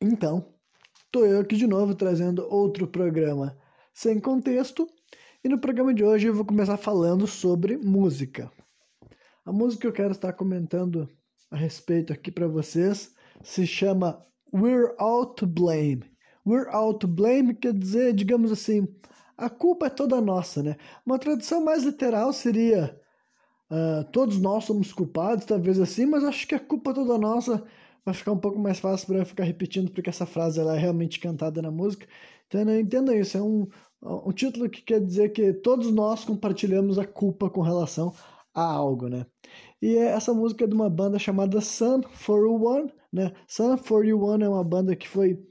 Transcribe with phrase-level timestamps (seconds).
[0.00, 0.52] Então,
[1.10, 3.56] tô eu aqui de novo trazendo outro programa
[3.94, 4.86] sem contexto.
[5.42, 8.52] E no programa de hoje eu vou começar falando sobre música.
[9.44, 11.08] A música que eu quero estar comentando
[11.50, 14.20] a respeito aqui para vocês se chama
[14.52, 16.04] We're All to Blame.
[16.46, 18.86] We're All to Blame quer dizer, digamos assim,
[19.36, 20.76] a culpa é toda nossa, né?
[21.06, 23.00] Uma tradução mais literal seria
[23.70, 27.64] uh, todos nós somos culpados, talvez assim, mas acho que a culpa é toda nossa
[28.06, 30.78] vai ficar um pouco mais fácil para eu ficar repetindo, porque essa frase ela é
[30.78, 32.06] realmente cantada na música.
[32.46, 33.66] Então, entenda isso, é um,
[34.00, 38.14] um título que quer dizer que todos nós compartilhamos a culpa com relação
[38.54, 39.26] a algo, né?
[39.82, 43.32] E é, essa música é de uma banda chamada Sun 41, né?
[43.48, 45.44] Sun 41 é uma banda que foi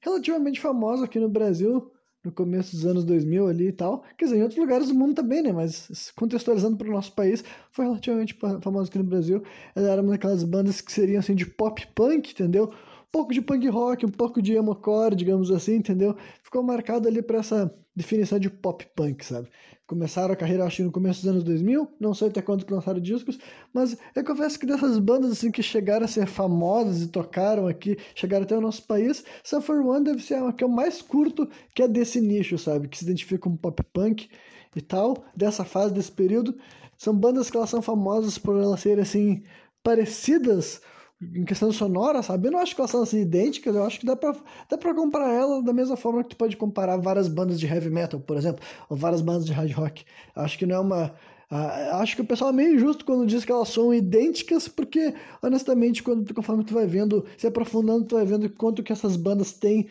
[0.00, 1.90] relativamente famosa aqui no Brasil
[2.24, 4.02] no começo dos anos 2000 ali e tal.
[4.16, 5.52] Quer dizer, em outros lugares do mundo também, né?
[5.52, 9.42] Mas contextualizando para o nosso país, foi relativamente famoso aqui no Brasil.
[9.74, 12.72] Ela era uma daquelas bandas que seriam assim de pop punk, entendeu?
[13.10, 16.14] Pouco de punk rock, um pouco de emo-core, digamos assim, entendeu?
[16.42, 19.48] Ficou marcado ali para essa definição de pop punk, sabe?
[19.86, 23.38] Começaram a carreira, acho no começo dos anos 2000, não sei até quando lançaram discos,
[23.72, 27.96] mas eu confesso que dessas bandas assim que chegaram a ser famosas e tocaram aqui,
[28.14, 31.82] chegaram até o nosso país, Suffer One deve ser a que eu mais curto, que
[31.82, 32.86] é desse nicho, sabe?
[32.86, 34.28] Que se identifica como pop punk
[34.76, 36.56] e tal, dessa fase, desse período.
[36.96, 39.42] São bandas que elas são famosas por elas serem assim
[39.82, 40.82] parecidas
[41.20, 42.48] em questão sonora, sabe?
[42.48, 44.34] Eu não acho que elas são assim idênticas, eu acho que dá pra,
[44.68, 47.90] dá pra comparar ela da mesma forma que tu pode comparar várias bandas de heavy
[47.90, 50.04] metal, por exemplo, ou várias bandas de hard rock.
[50.34, 51.14] Acho que não é uma.
[51.50, 56.02] Acho que o pessoal é meio injusto quando diz que elas são idênticas, porque, honestamente,
[56.02, 59.88] quando, conforme tu vai vendo, se aprofundando, tu vai vendo quanto que essas bandas têm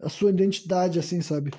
[0.00, 1.50] a sua identidade, assim, sabe?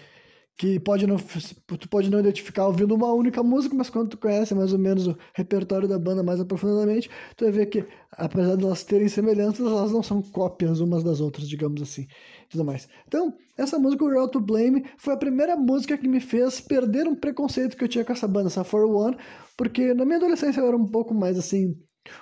[0.55, 4.53] Que pode não, tu pode não identificar ouvindo uma única música, mas quando tu conhece
[4.53, 8.63] mais ou menos o repertório da banda mais aprofundadamente, tu vai ver que, apesar de
[8.63, 12.05] elas terem semelhanças, elas não são cópias umas das outras, digamos assim,
[12.49, 12.87] tudo mais.
[13.07, 17.15] Então, essa música, Real to Blame, foi a primeira música que me fez perder um
[17.15, 19.17] preconceito que eu tinha com essa banda, essa For One,
[19.57, 21.75] porque na minha adolescência eu era um pouco mais, assim,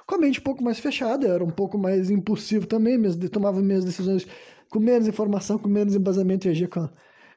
[0.07, 3.29] com a mente um pouco mais fechada, eu era um pouco mais impulsivo também, mesmo,
[3.29, 4.25] tomava minhas decisões
[4.69, 6.87] com menos informação, com menos embasamento e agia com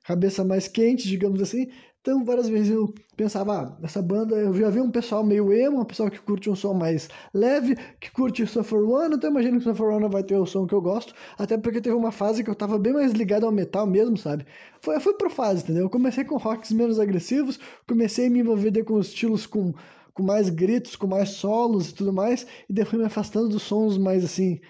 [0.04, 1.68] cabeça mais quente, digamos assim.
[2.00, 5.80] Então, várias vezes eu pensava, ah, essa banda, eu já vi um pessoal meio emo,
[5.80, 9.64] um pessoal que curte um som mais leve, que curte Suffer One, então imagino que
[9.64, 12.50] Suffer One vai ter o som que eu gosto, até porque teve uma fase que
[12.50, 14.44] eu tava bem mais ligado ao metal mesmo, sabe?
[14.82, 15.84] Foi, foi por fase, entendeu?
[15.84, 19.72] Eu comecei com rocks menos agressivos, comecei a me envolver com estilos com,
[20.12, 23.96] com mais gritos, com mais solos e tudo mais, e depois me afastando dos sons
[23.96, 24.60] mais assim,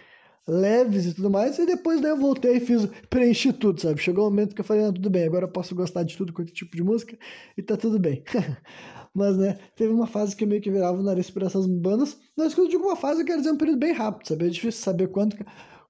[0.46, 4.00] leves e tudo mais, e depois daí eu voltei e fiz, preenchi tudo, sabe?
[4.00, 6.16] Chegou o um momento que eu falei, ah, tudo bem, agora eu posso gostar de
[6.16, 7.18] tudo quanto tipo de música
[7.56, 8.22] e tá tudo bem.
[9.14, 12.18] Mas, né, teve uma fase que eu meio que virava o nariz por essas bandas.
[12.36, 14.46] Mas quando eu digo uma fase, eu quero dizer um período bem rápido, sabe?
[14.46, 15.36] É difícil saber quanto,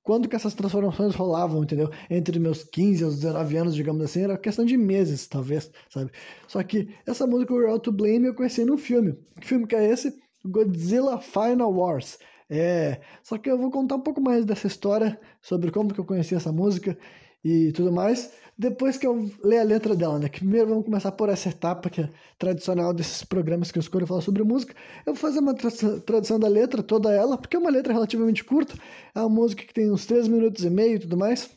[0.02, 1.90] quando que essas transformações rolavam, entendeu?
[2.10, 6.12] Entre meus 15 aos 19 anos, digamos assim, era questão de meses, talvez, sabe?
[6.46, 9.16] Só que essa música, We're All To Blame, eu conheci num filme.
[9.40, 10.14] Que filme que é esse?
[10.44, 12.18] Godzilla Final Wars.
[12.48, 16.04] É, só que eu vou contar um pouco mais dessa história, sobre como que eu
[16.04, 16.96] conheci essa música
[17.42, 20.28] e tudo mais, depois que eu ler a letra dela, né?
[20.28, 24.06] Que primeiro vamos começar por essa etapa que é tradicional desses programas que eu escolho
[24.06, 24.74] falar sobre música.
[25.04, 25.70] Eu vou fazer uma tra
[26.06, 28.74] tradução da letra, toda ela, porque é uma letra relativamente curta,
[29.14, 31.50] é uma música que tem uns 3 minutos e meio e tudo mais.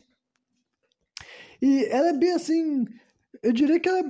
[1.62, 2.84] E ela é bem assim,
[3.42, 4.02] eu diria que ela,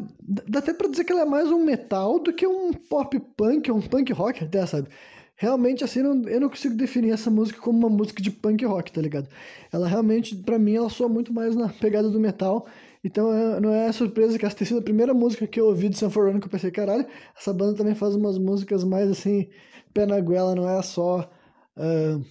[0.49, 3.71] dá até pra dizer que ela é mais um metal do que um pop punk,
[3.71, 4.89] um punk rock até, sabe?
[5.39, 9.01] Realmente, assim, eu não consigo definir essa música como uma música de punk rock, tá
[9.01, 9.29] ligado?
[9.73, 12.67] Ela realmente, para mim, ela soa muito mais na pegada do metal.
[13.05, 15.89] Então é, não é surpresa que essa tenha sido a primeira música que eu ouvi
[15.89, 17.07] de Sanford que eu pensei, caralho,
[17.39, 19.49] essa banda também faz umas músicas mais assim,
[19.95, 21.31] pé na goela, não é só.
[21.77, 22.25] Uh,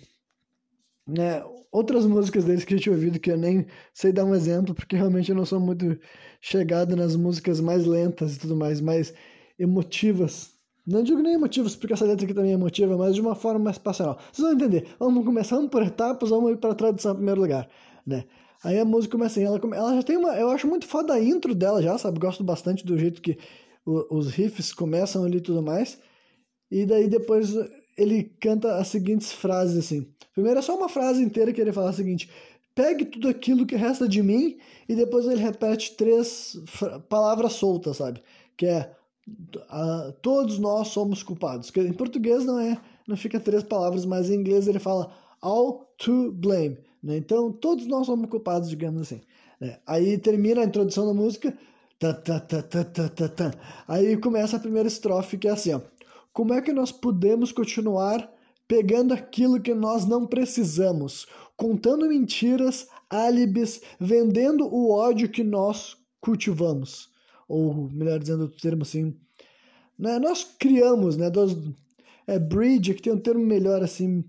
[1.07, 1.41] né,
[1.71, 4.97] outras músicas deles que eu tinha ouvido que eu nem sei dar um exemplo, porque
[4.97, 5.97] realmente eu não sou muito
[6.41, 9.13] chegado nas músicas mais lentas e tudo mais, mais
[9.57, 10.56] emotivas
[10.87, 13.59] não digo nem motivos, porque essa letra aqui também é emotiva, mas de uma forma
[13.59, 14.17] mais passional.
[14.31, 14.87] Vocês vão entender.
[14.97, 17.67] Vamos começar por etapas, vamos ir para a tradução em primeiro lugar,
[18.05, 18.23] né?
[18.63, 20.35] Aí a música começa assim, ela, ela já tem uma...
[20.35, 22.19] Eu acho muito foda a intro dela já, sabe?
[22.19, 23.37] Gosto bastante do jeito que
[23.85, 25.99] o, os riffs começam ali e tudo mais.
[26.71, 27.53] E daí depois
[27.97, 30.07] ele canta as seguintes frases assim.
[30.33, 32.29] Primeiro é só uma frase inteira que ele fala o seguinte:
[32.75, 34.57] pegue tudo aquilo que resta de mim,
[34.87, 36.55] e depois ele repete três
[37.09, 38.21] palavras soltas, sabe?
[38.55, 38.95] Que é
[39.27, 41.71] uh, todos nós somos culpados.
[41.75, 46.31] Em português não é, não fica três palavras, mas em inglês ele fala all to
[46.31, 46.77] blame.
[47.01, 47.17] Né?
[47.17, 49.21] Então todos nós somos culpados, digamos assim.
[49.59, 49.77] Né?
[49.85, 51.57] Aí termina a introdução da música.
[53.87, 55.81] Aí começa a primeira estrofe que é assim: ó,
[56.31, 58.31] Como é que nós podemos continuar
[58.67, 61.25] pegando aquilo que nós não precisamos?
[61.57, 67.09] contando mentiras, álibis, vendendo o ódio que nós cultivamos.
[67.47, 69.15] Ou, melhor dizendo o termo assim,
[69.97, 70.19] né?
[70.19, 71.29] nós criamos, né?
[71.29, 71.55] Dos,
[72.27, 74.23] é breed, que tem um termo melhor assim,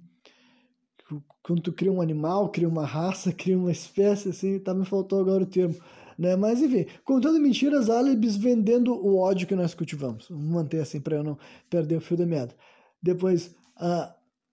[1.42, 5.20] quando tu cria um animal, cria uma raça, cria uma espécie, assim, tá, me faltou
[5.20, 5.74] agora o termo.
[6.18, 6.36] Né?
[6.36, 10.26] Mas enfim, contando mentiras, álibis, vendendo o ódio que nós cultivamos.
[10.28, 11.38] Vamos manter assim para eu não
[11.70, 12.54] perder o fio da meada.
[13.00, 14.12] Depois, uh,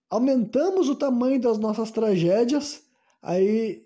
[0.09, 2.83] aumentamos o tamanho das nossas tragédias.
[3.21, 3.84] Aí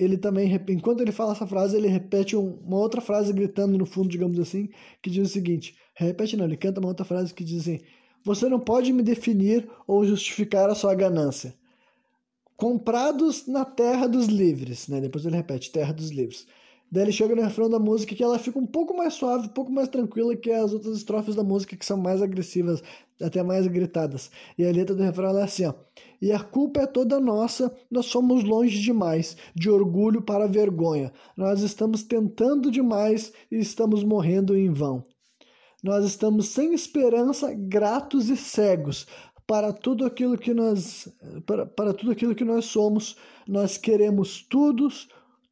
[0.00, 4.08] ele também, enquanto ele fala essa frase, ele repete uma outra frase gritando no fundo,
[4.08, 4.70] digamos assim,
[5.02, 7.80] que diz o seguinte: repete não, ele canta uma outra frase que diz assim:
[8.24, 11.54] Você não pode me definir ou justificar a sua ganância.
[12.56, 15.00] Comprados na terra dos livres, né?
[15.00, 16.46] Depois ele repete: terra dos livres.
[16.90, 19.50] Daí ele chega no refrão da música que ela fica um pouco mais suave, um
[19.50, 22.82] pouco mais tranquila que as outras estrofes da música que são mais agressivas,
[23.22, 24.30] até mais gritadas.
[24.58, 25.74] E a letra do refrão é assim, ó.
[26.20, 31.12] E a culpa é toda nossa, nós somos longe demais, de orgulho para vergonha.
[31.36, 35.04] Nós estamos tentando demais e estamos morrendo em vão.
[35.82, 39.06] Nós estamos sem esperança, gratos e cegos
[39.46, 41.08] para tudo aquilo que nós
[41.44, 43.16] para, para tudo aquilo que nós somos.
[43.48, 44.88] Nós queremos tudo,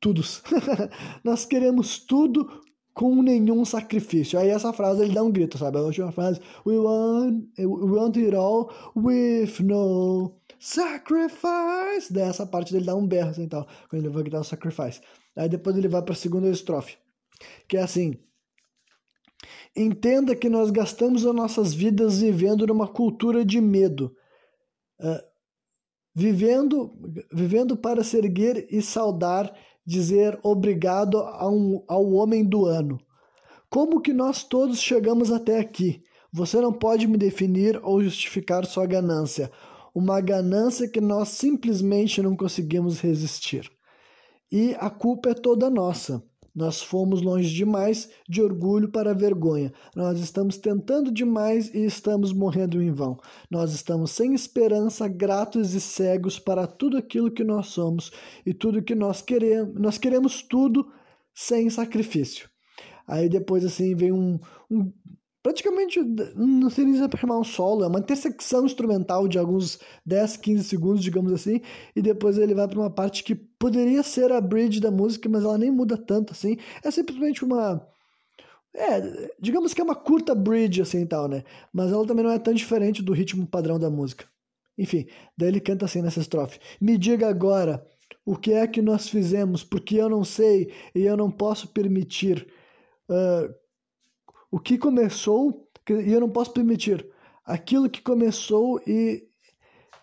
[0.01, 0.43] todos.
[1.25, 2.49] Nós queremos tudo
[2.95, 4.39] com nenhum sacrifício.
[4.39, 5.79] Aí essa frase ele dá um grito, sabe?
[5.79, 12.13] A última frase, we want, we want it all with no sacrifice.
[12.13, 15.01] Dessa parte dele dá um berro assim, tal, quando ele vai gritar o sacrifice.
[15.37, 16.97] Aí depois ele vai para a segunda estrofe,
[17.69, 18.19] que é assim:
[19.77, 24.13] Entenda que nós gastamos as nossas vidas vivendo numa cultura de medo.
[24.99, 25.23] Uh,
[26.13, 26.93] vivendo,
[27.33, 29.55] vivendo para se erguer e saudar
[29.89, 33.01] dizer obrigado ao homem do ano.
[33.71, 36.03] Como que nós todos chegamos até aqui?
[36.31, 39.51] Você não pode me definir ou justificar sua ganância,
[39.95, 43.71] uma ganância que nós simplesmente não conseguimos resistir.
[44.53, 46.23] E a culpa é toda nossa.
[46.59, 49.73] Nós fomos longe demais de orgulho para vergonha.
[49.95, 53.21] Nós estamos tentando demais e estamos morrendo em vão.
[53.49, 58.11] Nós estamos sem esperança, gratos e cegos para tudo aquilo que nós somos
[58.45, 59.81] e tudo que nós queremos.
[59.81, 60.91] Nós queremos tudo
[61.33, 62.51] sem sacrifício.
[63.07, 64.93] Aí depois assim vem um, um
[65.43, 66.01] praticamente,
[66.37, 70.37] não sei nem se é chamar um solo, é uma intersecção instrumental de alguns 10,
[70.37, 71.61] 15 segundos, digamos assim,
[71.95, 75.45] e depois ele vai para uma parte que poderia ser a bridge da música, mas
[75.45, 77.87] ela nem muda tanto assim, é simplesmente uma...
[78.75, 81.43] É, digamos que é uma curta bridge assim e tal, né?
[81.73, 84.27] Mas ela também não é tão diferente do ritmo padrão da música.
[84.77, 85.07] Enfim,
[85.37, 87.85] daí ele canta assim nessa estrofe: Me diga agora
[88.25, 92.47] o que é que nós fizemos, porque eu não sei e eu não posso permitir.
[93.09, 93.53] Uh,
[94.51, 97.07] o que começou, e eu não posso permitir,
[97.45, 99.27] aquilo que começou e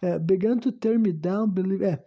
[0.01, 2.03] é, began to tear me down, believe, é,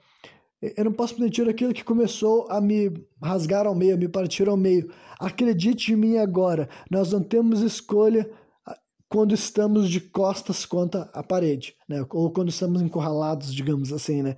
[0.61, 2.93] eu não posso permitir aquilo que começou a me
[3.23, 4.93] rasgar ao meio, a me partir ao meio.
[5.19, 8.29] Acredite em mim agora, nós não temos escolha
[8.67, 8.77] ah,
[9.09, 12.05] quando estamos de costas contra a parede, né?
[12.11, 14.37] Ou quando estamos encurralados, digamos assim, né?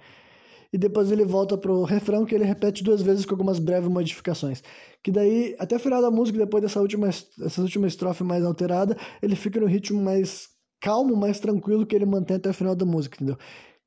[0.73, 4.63] E depois ele volta pro refrão que ele repete duas vezes com algumas breves modificações.
[5.03, 8.97] Que daí, até o final da música, depois dessa última, essa última estrofe mais alterada,
[9.21, 10.49] ele fica no ritmo mais
[10.81, 13.37] calmo, mais tranquilo que ele mantém até o final da música, entendeu?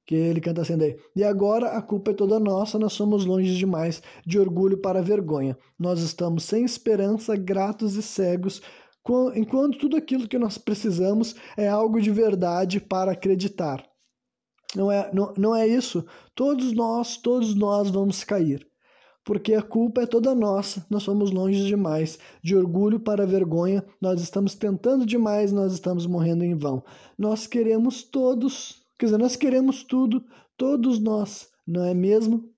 [0.05, 0.97] Que ele canta assim daí.
[1.15, 5.57] E agora a culpa é toda nossa, nós somos longe demais de orgulho para vergonha.
[5.79, 8.61] Nós estamos sem esperança, gratos e cegos,
[9.35, 13.83] enquanto tudo aquilo que nós precisamos é algo de verdade para acreditar.
[14.75, 16.05] Não é, não, não é isso.
[16.35, 18.67] Todos nós, todos nós vamos cair
[19.23, 22.19] porque a culpa é toda nossa, nós somos longe demais.
[22.41, 26.83] De orgulho para vergonha, nós estamos tentando demais, nós estamos morrendo em vão.
[27.17, 30.23] Nós queremos todos, quer dizer, nós queremos tudo,
[30.57, 32.53] todos nós, não é mesmo?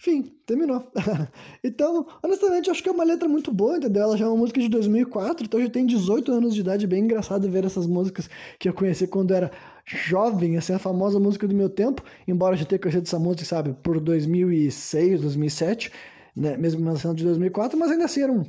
[0.00, 0.90] Enfim, terminou.
[1.62, 4.04] então, honestamente, acho que é uma letra muito boa, entendeu?
[4.04, 7.02] Ela já é uma música de 2004, então já tem 18 anos de idade, bem
[7.02, 9.50] engraçado ver essas músicas que eu conheci quando era
[9.88, 13.44] jovem, assim, a famosa música do meu tempo, embora eu já tenha conhecido essa música,
[13.44, 15.92] sabe, por 2006, 2007,
[16.36, 18.44] né, mesmo lançando de 2004, mas ainda assim era um,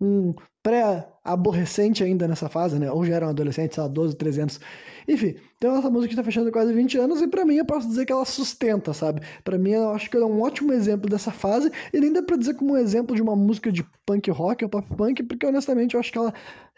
[0.00, 2.90] um pré-aborrecente ainda nessa fase, né?
[2.90, 4.60] Ou já era um adolescente, sei lá, 12, 13 anos.
[5.06, 8.06] Enfim, então essa música está fechando quase 20 anos e para mim eu posso dizer
[8.06, 9.20] que ela sustenta, sabe?
[9.42, 12.22] Para mim eu acho que ela é um ótimo exemplo dessa fase e nem dá
[12.22, 15.46] pra dizer como um exemplo de uma música de punk rock ou pop punk, porque
[15.46, 16.32] honestamente eu acho que ela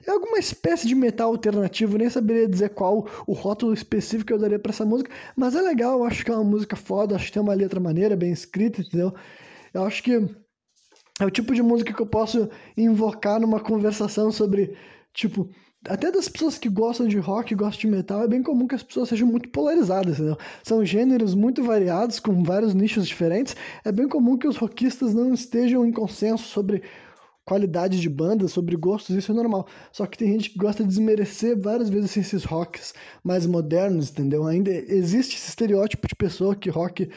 [0.07, 4.39] é alguma espécie de metal alternativo, nem saberia dizer qual o rótulo específico que eu
[4.39, 7.27] daria para essa música, mas é legal, eu acho que é uma música foda, acho
[7.27, 9.15] que tem uma letra maneira, bem escrita, entendeu?
[9.73, 10.15] Eu acho que
[11.21, 14.77] é o tipo de música que eu posso invocar numa conversação sobre,
[15.15, 15.49] tipo,
[15.89, 18.83] até das pessoas que gostam de rock, gostam de metal, é bem comum que as
[18.83, 20.37] pessoas sejam muito polarizadas, entendeu?
[20.63, 23.57] São gêneros muito variados, com vários nichos diferentes.
[23.85, 26.83] É bem comum que os rockistas não estejam em consenso sobre
[27.45, 29.69] qualidade de banda, sobre gostos, isso é normal.
[29.93, 34.47] Só que tem gente que gosta de desmerecer várias vezes esses rocks mais modernos, entendeu?
[34.47, 37.09] Ainda existe esse estereótipo de pessoa que rock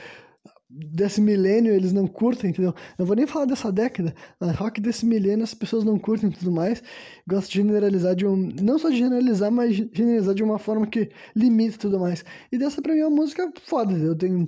[0.69, 2.73] desse milênio eles não curtem, entendeu?
[2.97, 6.33] Não vou nem falar dessa década, mas rock desse milênio as pessoas não curtem e
[6.33, 6.83] tudo mais.
[7.27, 8.49] Gosto de generalizar de um.
[8.61, 12.23] Não só de generalizar, mas generalizar de uma forma que limita e tudo mais.
[12.51, 14.47] E dessa pra mim é uma música foda, eu tenho.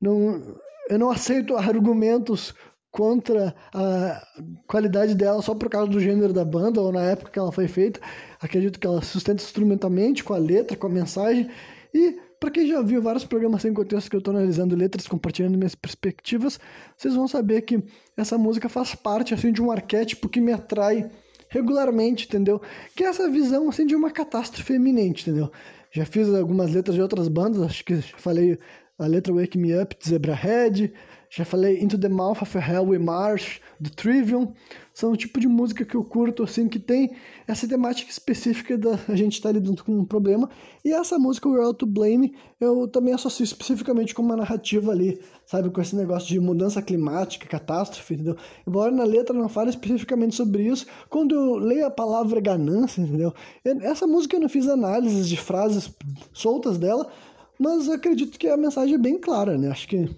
[0.00, 0.42] Não,
[0.88, 2.52] eu não aceito argumentos
[2.90, 4.22] contra a
[4.66, 7.68] qualidade dela só por causa do gênero da banda ou na época que ela foi
[7.68, 8.00] feita.
[8.40, 11.48] Acredito que ela sustenta instrumentalmente com a letra, com a mensagem.
[11.94, 15.56] E para quem já viu vários programas sem contexto que eu estou analisando letras, compartilhando
[15.56, 16.58] minhas perspectivas,
[16.96, 17.80] vocês vão saber que
[18.16, 21.08] essa música faz parte assim de um arquétipo que me atrai
[21.48, 22.60] regularmente, entendeu?
[22.96, 25.52] Que é essa visão assim de uma catástrofe eminente, entendeu?
[25.92, 28.58] Já fiz algumas letras de outras bandas, acho que falei
[28.98, 30.92] a letra Wake Me Up de Zebrahead,
[31.34, 34.52] já falei Into the Mouth of Hell We March, do Trivium.
[34.92, 37.16] São o tipo de música que eu curto, assim, que tem
[37.48, 40.50] essa temática específica da a gente estar tá lidando com um problema.
[40.84, 45.18] E essa música, We're All to Blame, eu também associo especificamente com uma narrativa ali,
[45.46, 45.70] sabe?
[45.70, 48.36] Com esse negócio de mudança climática, catástrofe, entendeu?
[48.68, 53.32] Embora na letra não fale especificamente sobre isso, quando eu leio a palavra ganância, entendeu?
[53.64, 55.90] Essa música eu não fiz análises de frases
[56.34, 57.10] soltas dela,
[57.58, 59.70] mas acredito que a mensagem é bem clara, né?
[59.70, 60.10] Acho que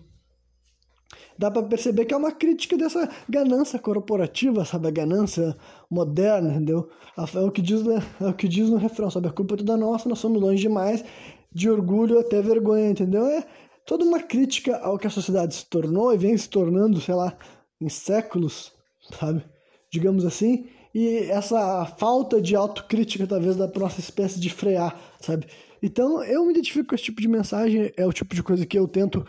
[1.39, 4.89] dá para perceber que é uma crítica dessa ganância corporativa, sabe?
[4.89, 5.57] A ganância
[5.91, 6.89] moderna, entendeu?
[7.17, 8.03] É o que diz, né?
[8.21, 9.29] é o que diz no refrão, sabe?
[9.29, 11.05] A culpa é toda nossa, nós somos longe demais,
[11.53, 13.27] de orgulho até vergonha, entendeu?
[13.27, 13.45] É
[13.87, 17.37] toda uma crítica ao que a sociedade se tornou e vem se tornando, sei lá,
[17.81, 18.73] em séculos,
[19.19, 19.45] sabe?
[19.93, 20.67] Digamos assim.
[20.95, 25.47] E essa falta de autocrítica, talvez, da nossa espécie de frear, sabe?
[25.83, 28.79] Então, eu me identifico com esse tipo de mensagem, é o tipo de coisa que
[28.79, 29.27] eu tento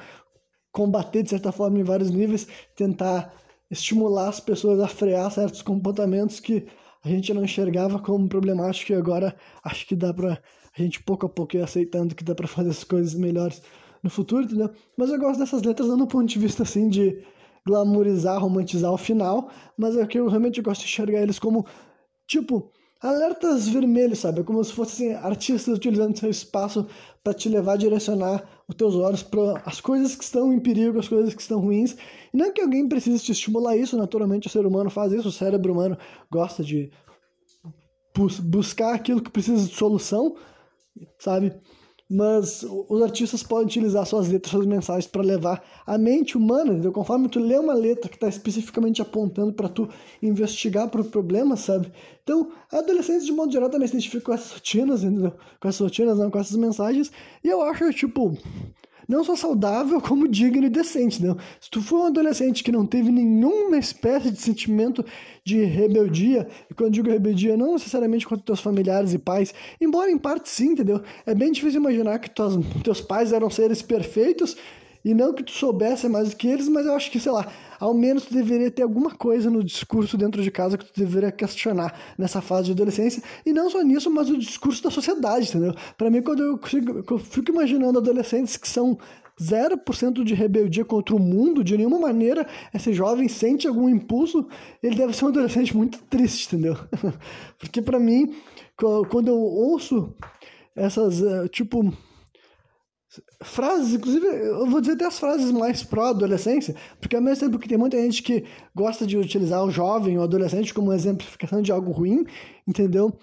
[0.75, 3.33] combater de certa forma em vários níveis, tentar
[3.71, 6.67] estimular as pessoas a frear certos comportamentos que
[7.01, 10.37] a gente não enxergava como problemático e agora acho que dá pra
[10.77, 13.61] a gente pouco a pouco ir aceitando que dá pra fazer as coisas melhores
[14.03, 14.69] no futuro, entendeu?
[14.97, 17.23] Mas eu gosto dessas letras dando um ponto de vista assim de
[17.65, 21.65] glamorizar, romantizar o final, mas é que eu realmente gosto de enxergar eles como
[22.27, 22.69] tipo
[23.01, 24.41] alertas vermelhos, sabe?
[24.41, 26.85] É como se fossem artistas utilizando seu espaço
[27.23, 30.99] para te levar a direcionar os teus olhos para as coisas que estão em perigo,
[30.99, 31.95] as coisas que estão ruins.
[32.33, 35.31] E não que alguém precise te estimular isso, naturalmente o ser humano faz isso, o
[35.31, 35.97] cérebro humano
[36.31, 36.91] gosta de
[38.15, 40.35] bus buscar aquilo que precisa de solução,
[41.19, 41.53] sabe?
[42.09, 46.91] Mas os artistas podem utilizar suas letras, suas mensagens para levar a mente humana, entendeu?
[46.91, 49.89] Conforme tu lê uma letra que está especificamente apontando para tu
[50.21, 51.91] investigar para o problema, sabe?
[52.23, 55.33] Então, adolescentes de modo geral também se identificam com essas rotinas, entendeu?
[55.59, 57.11] Com essas rotinas, não, com essas mensagens,
[57.43, 58.37] e eu acho, tipo,
[59.07, 61.37] não só saudável, como digno e decente, não.
[61.59, 65.05] Se tu for um adolescente que não teve nenhuma espécie de sentimento
[65.43, 70.17] de rebeldia, e quando digo rebeldia, não necessariamente contra teus familiares e pais, embora em
[70.17, 71.01] parte sim, entendeu?
[71.25, 74.57] É bem difícil imaginar que tuas, teus pais eram seres perfeitos
[75.05, 77.47] e não que tu soubesse mais do que eles, mas eu acho que, sei lá,
[77.79, 81.31] ao menos tu deveria ter alguma coisa no discurso dentro de casa que tu deveria
[81.31, 83.21] questionar nessa fase de adolescência.
[83.45, 85.75] E não só nisso, mas o discurso da sociedade, entendeu?
[85.95, 88.97] Para mim, quando eu, consigo, eu fico imaginando adolescentes que são
[89.39, 94.47] 0% de rebeldia contra o mundo, de nenhuma maneira esse jovem sente algum impulso,
[94.81, 96.75] ele deve ser um adolescente muito triste, entendeu?
[97.59, 98.33] Porque para mim,
[99.09, 100.15] quando eu ouço
[100.75, 101.93] essas, eh, tipo,
[103.47, 107.67] frases, inclusive, eu vou dizer até as frases mais pró-adolescência, porque ao mesmo tempo que
[107.67, 108.43] tem muita gente que
[108.75, 112.25] gosta de utilizar o jovem ou adolescente como exemplificação de algo ruim,
[112.67, 113.17] entendeu?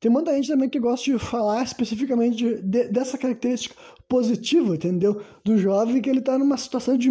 [0.00, 3.74] Tem muita gente também que gosta de falar especificamente de, de, dessa característica
[4.08, 5.22] positiva, entendeu?
[5.42, 7.08] Do jovem que ele está numa situação de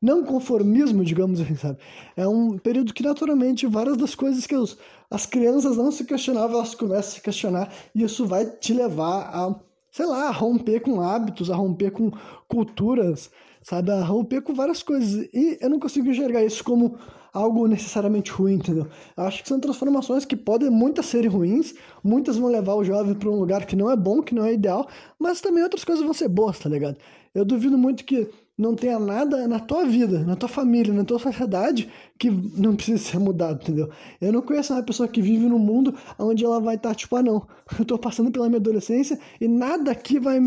[0.00, 1.78] não conformismo, digamos assim, sabe?
[2.16, 4.76] É um período que naturalmente várias das coisas que os,
[5.10, 9.30] as crianças não se questionavam, elas começam a se questionar e isso vai te levar
[9.32, 9.54] a
[9.92, 12.10] sei lá, a romper com hábitos, a romper com
[12.48, 13.30] culturas,
[13.62, 13.92] sabe?
[13.92, 15.28] A romper com várias coisas.
[15.32, 16.98] E eu não consigo enxergar isso como
[17.32, 18.86] algo necessariamente ruim, entendeu?
[19.16, 23.14] Eu acho que são transformações que podem muitas serem ruins, muitas vão levar o jovem
[23.14, 26.04] para um lugar que não é bom, que não é ideal, mas também outras coisas
[26.04, 26.96] vão ser boas, tá ligado?
[27.34, 28.28] Eu duvido muito que
[28.62, 32.98] não tenha nada na tua vida, na tua família, na tua sociedade que não precisa
[32.98, 33.90] ser mudado, entendeu?
[34.20, 37.22] Eu não conheço uma pessoa que vive num mundo onde ela vai estar tipo, ah
[37.22, 37.46] não,
[37.78, 40.38] eu tô passando pela minha adolescência e nada aqui vai,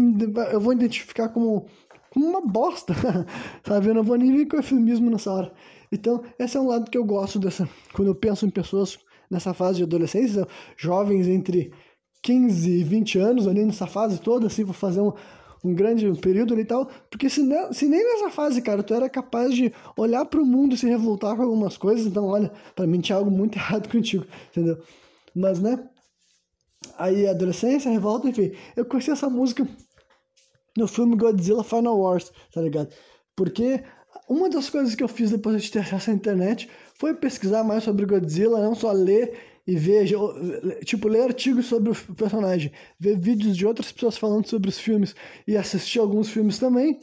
[0.52, 1.68] eu vou identificar como,
[2.10, 2.96] como uma bosta,
[3.68, 3.90] sabe?
[3.90, 5.54] Eu não vou nem vir com eufemismo nessa hora.
[5.92, 8.98] Então, esse é um lado que eu gosto dessa, quando eu penso em pessoas
[9.30, 11.72] nessa fase de adolescência, jovens entre
[12.24, 15.14] 15, 20 anos ali nessa fase toda, assim, vou fazer um,
[15.66, 17.42] um grande período ali e tal, porque se,
[17.72, 20.88] se nem nessa fase, cara, tu era capaz de olhar para o mundo e se
[20.88, 24.78] revoltar com algumas coisas, então, olha, para mim tinha algo muito errado contigo, entendeu?
[25.36, 25.84] Mas, né,
[26.98, 29.68] aí adolescência, revolta, enfim, eu conheci essa música
[30.78, 32.90] no filme Godzilla Final Wars, tá ligado?
[33.36, 33.84] Porque
[34.30, 37.84] uma das coisas que eu fiz depois de ter acesso à internet foi pesquisar mais
[37.84, 40.08] sobre Godzilla, não só ler e ver,
[40.84, 45.16] tipo, ler artigos sobre o personagem, ver vídeos de outras pessoas falando sobre os filmes
[45.48, 47.00] e assistir alguns filmes também,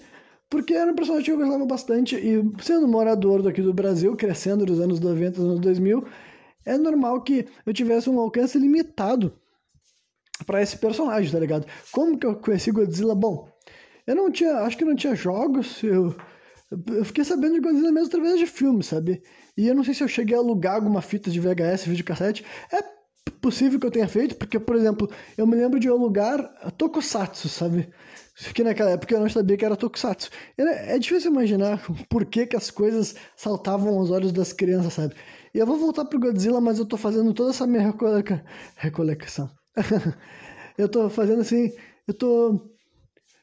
[0.48, 4.64] porque era um personagem que eu gostava bastante e sendo morador daqui do Brasil, crescendo
[4.64, 6.04] nos anos 90, nos anos 2000,
[6.64, 9.32] é normal que eu tivesse um alcance limitado
[10.46, 11.66] para esse personagem, tá ligado?
[11.90, 13.14] Como que eu conheci Godzilla?
[13.14, 13.48] Bom,
[14.06, 16.14] eu não tinha, acho que não tinha jogos, eu,
[16.88, 19.22] eu fiquei sabendo de Godzilla mesmo através de filmes, sabe?
[19.56, 22.44] E eu não sei se eu cheguei a alugar alguma fita de VHS, videocassete.
[22.72, 22.82] É
[23.40, 26.40] possível que eu tenha feito, porque, por exemplo, eu me lembro de alugar
[26.78, 27.88] Tokusatsu, sabe?
[28.54, 30.30] Que naquela época eu não sabia que era Tokusatsu.
[30.56, 35.14] É difícil imaginar por que, que as coisas saltavam aos olhos das crianças, sabe?
[35.54, 37.94] E eu vou voltar pro Godzilla, mas eu tô fazendo toda essa minha
[38.76, 39.50] recoleção.
[40.78, 41.72] eu tô fazendo assim,
[42.08, 42.72] eu tô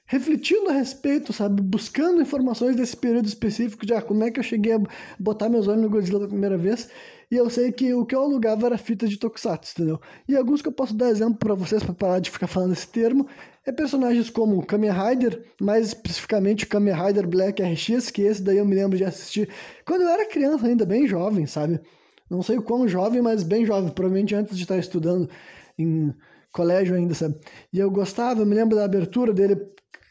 [0.10, 1.62] refletindo a respeito, sabe?
[1.62, 4.82] Buscando informações desse período específico de ah, como é que eu cheguei a
[5.20, 6.90] botar meus olhos no Godzilla pela primeira vez.
[7.30, 10.02] E eu sei que o que eu alugava era fita de Tokusatsu, entendeu?
[10.28, 12.88] E alguns que eu posso dar exemplo para vocês, para parar de ficar falando esse
[12.88, 13.28] termo,
[13.64, 18.66] é personagens como Kamen Rider, mais especificamente Kamen Rider Black RX, que esse daí eu
[18.66, 19.48] me lembro de assistir
[19.86, 21.80] quando eu era criança, ainda bem jovem, sabe?
[22.28, 25.30] Não sei o quão jovem, mas bem jovem, provavelmente antes de estar estudando
[25.78, 26.12] em
[26.52, 27.36] colégio ainda, sabe?
[27.72, 29.56] E eu gostava, eu me lembro da abertura dele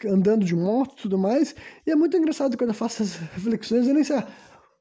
[0.06, 1.54] andando de moto e tudo mais.
[1.86, 3.86] E é muito engraçado quando eu faço essas reflexões.
[3.86, 4.22] Eu nem sei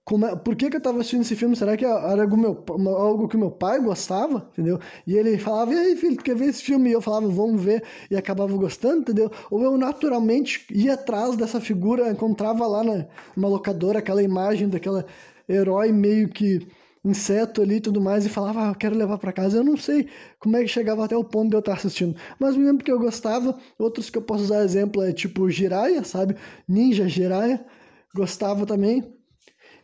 [0.07, 1.53] como é, por que, que eu estava assistindo esse filme.
[1.53, 2.63] Será que era algo, meu,
[2.95, 4.49] algo que meu pai gostava?
[4.53, 4.79] Entendeu?
[5.05, 6.89] E ele falava, e aí, filho, tu quer ver esse filme?
[6.89, 7.83] E eu falava, vamos ver.
[8.09, 9.29] E acabava gostando, entendeu?
[9.51, 13.05] Ou eu naturalmente ia atrás dessa figura, encontrava lá na,
[13.35, 15.05] numa locadora aquela imagem daquela
[15.49, 16.65] herói meio que
[17.09, 19.57] inseto ali e tudo mais e falava, ah, quero levar para casa.
[19.57, 20.07] Eu não sei
[20.39, 22.91] como é que chegava até o ponto de eu estar assistindo, mas me lembro que
[22.91, 23.57] eu gostava.
[23.79, 26.35] Outros que eu posso usar exemplo é tipo Jiraiya, sabe?
[26.67, 27.65] Ninja Jiraiya,
[28.13, 29.17] gostava também.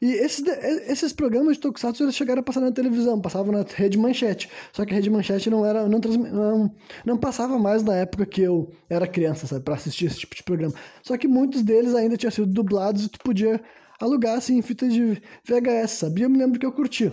[0.03, 0.43] E esses,
[0.89, 4.49] esses programas de Tokusatsu eles chegaram a passar na televisão, passavam na Rede Manchete.
[4.73, 8.41] Só que a Rede Manchete não era não, não, não passava mais na época que
[8.41, 10.73] eu era criança, sabe, para assistir esse tipo de programa.
[11.01, 13.61] Só que muitos deles ainda tinham sido dublados e tu podia
[13.99, 16.25] alugar assim fita de VHS, sabia?
[16.25, 17.11] Eu me lembro que eu curti.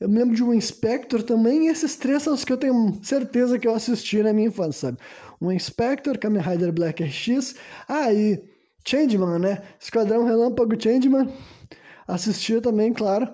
[0.00, 2.98] Eu me lembro de um Inspector também, e esses três são os que eu tenho
[3.02, 4.98] certeza que eu assisti na minha infância, sabe?
[5.40, 7.56] Um Inspector, Kamen Rider Black RX,
[7.88, 8.40] ah, e
[8.86, 9.62] Changeman, né?
[9.80, 11.28] Esquadrão Relâmpago Changeman,
[12.06, 13.28] assistia também, claro.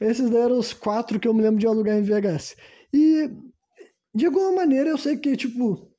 [0.00, 2.56] Esses eram os quatro que eu me lembro de alugar em VHS.
[2.92, 3.30] E,
[4.14, 5.90] de alguma maneira, eu sei que, tipo,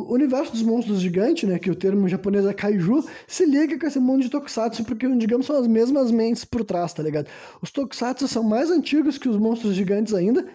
[0.00, 3.86] o universo dos monstros gigantes, né, que o termo japonês é kaiju, se liga com
[3.86, 7.28] esse mundo de tokusatsu, porque, digamos, são as mesmas mentes por trás, tá ligado?
[7.62, 10.46] Os tokusatsu são mais antigos que os monstros gigantes ainda,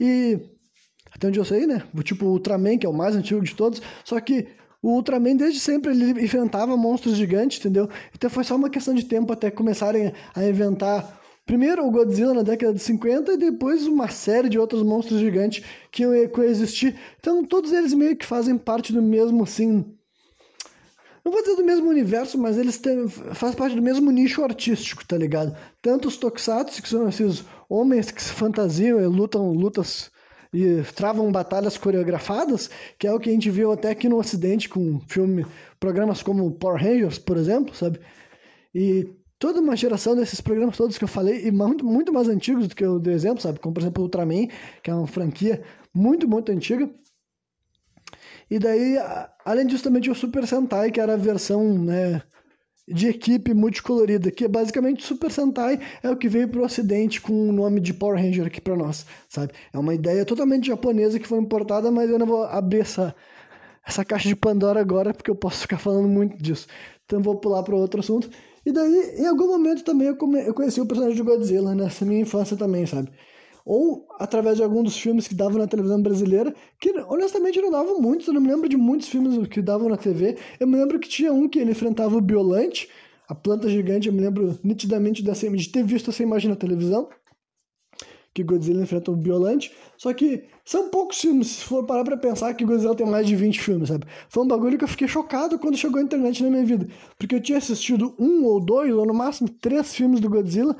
[0.00, 0.38] e
[1.12, 3.82] até onde eu sei, né, tipo o Ultraman, que é o mais antigo de todos,
[4.04, 4.48] só que
[4.82, 7.88] o Ultraman desde sempre ele enfrentava monstros gigantes, entendeu?
[8.14, 12.42] Então foi só uma questão de tempo até começarem a inventar Primeiro o Godzilla na
[12.42, 16.96] década de 50 e depois uma série de outros monstros gigantes que iam coexistir.
[17.20, 19.84] Então todos eles meio que fazem parte do mesmo, assim.
[21.24, 25.06] Não vou dizer do mesmo universo, mas eles têm, fazem parte do mesmo nicho artístico,
[25.06, 25.56] tá ligado?
[25.80, 30.10] Tanto os Tokusatsu, que são esses homens que se fantasiam e lutam lutas
[30.52, 34.68] e travam batalhas coreografadas, que é o que a gente viu até aqui no Ocidente
[34.68, 35.46] com filme,
[35.78, 38.00] programas como Power Rangers, por exemplo, sabe?
[38.74, 39.08] E
[39.46, 42.74] toda uma geração desses programas todos que eu falei, e muito, muito mais antigos do
[42.74, 43.60] que eu dei exemplo, sabe?
[43.60, 44.48] Como, por exemplo, Ultraman,
[44.82, 45.62] que é uma franquia
[45.94, 46.90] muito, muito antiga.
[48.50, 48.96] E daí,
[49.44, 52.22] além disso, também tinha o Super Sentai, que era a versão né,
[52.88, 57.20] de equipe multicolorida, que é basicamente Super Sentai é o que veio para o ocidente
[57.20, 59.52] com o nome de Power Ranger aqui para nós, sabe?
[59.72, 63.14] É uma ideia totalmente japonesa que foi importada, mas eu não vou abrir essa,
[63.86, 66.66] essa caixa de Pandora agora, porque eu posso ficar falando muito disso.
[67.04, 68.28] Então vou pular para outro assunto.
[68.66, 70.44] E daí, em algum momento também eu, come...
[70.44, 73.08] eu conheci o personagem de Godzilla, nessa minha infância também, sabe?
[73.64, 78.00] Ou através de algum dos filmes que davam na televisão brasileira, que honestamente não davam
[78.00, 80.36] muitos, eu não me lembro de muitos filmes que davam na TV.
[80.58, 82.88] Eu me lembro que tinha um que ele enfrentava o Biolante,
[83.28, 87.08] a planta gigante, eu me lembro nitidamente dessa, de ter visto essa imagem na televisão
[88.36, 89.72] que Godzilla enfrenta o Biolante.
[89.96, 93.34] Só que são poucos filmes, se for parar pra pensar que Godzilla tem mais de
[93.34, 94.04] 20 filmes, sabe?
[94.28, 96.86] Foi um bagulho que eu fiquei chocado quando chegou a internet na minha vida.
[97.18, 100.76] Porque eu tinha assistido um ou dois, ou no máximo, três filmes do Godzilla.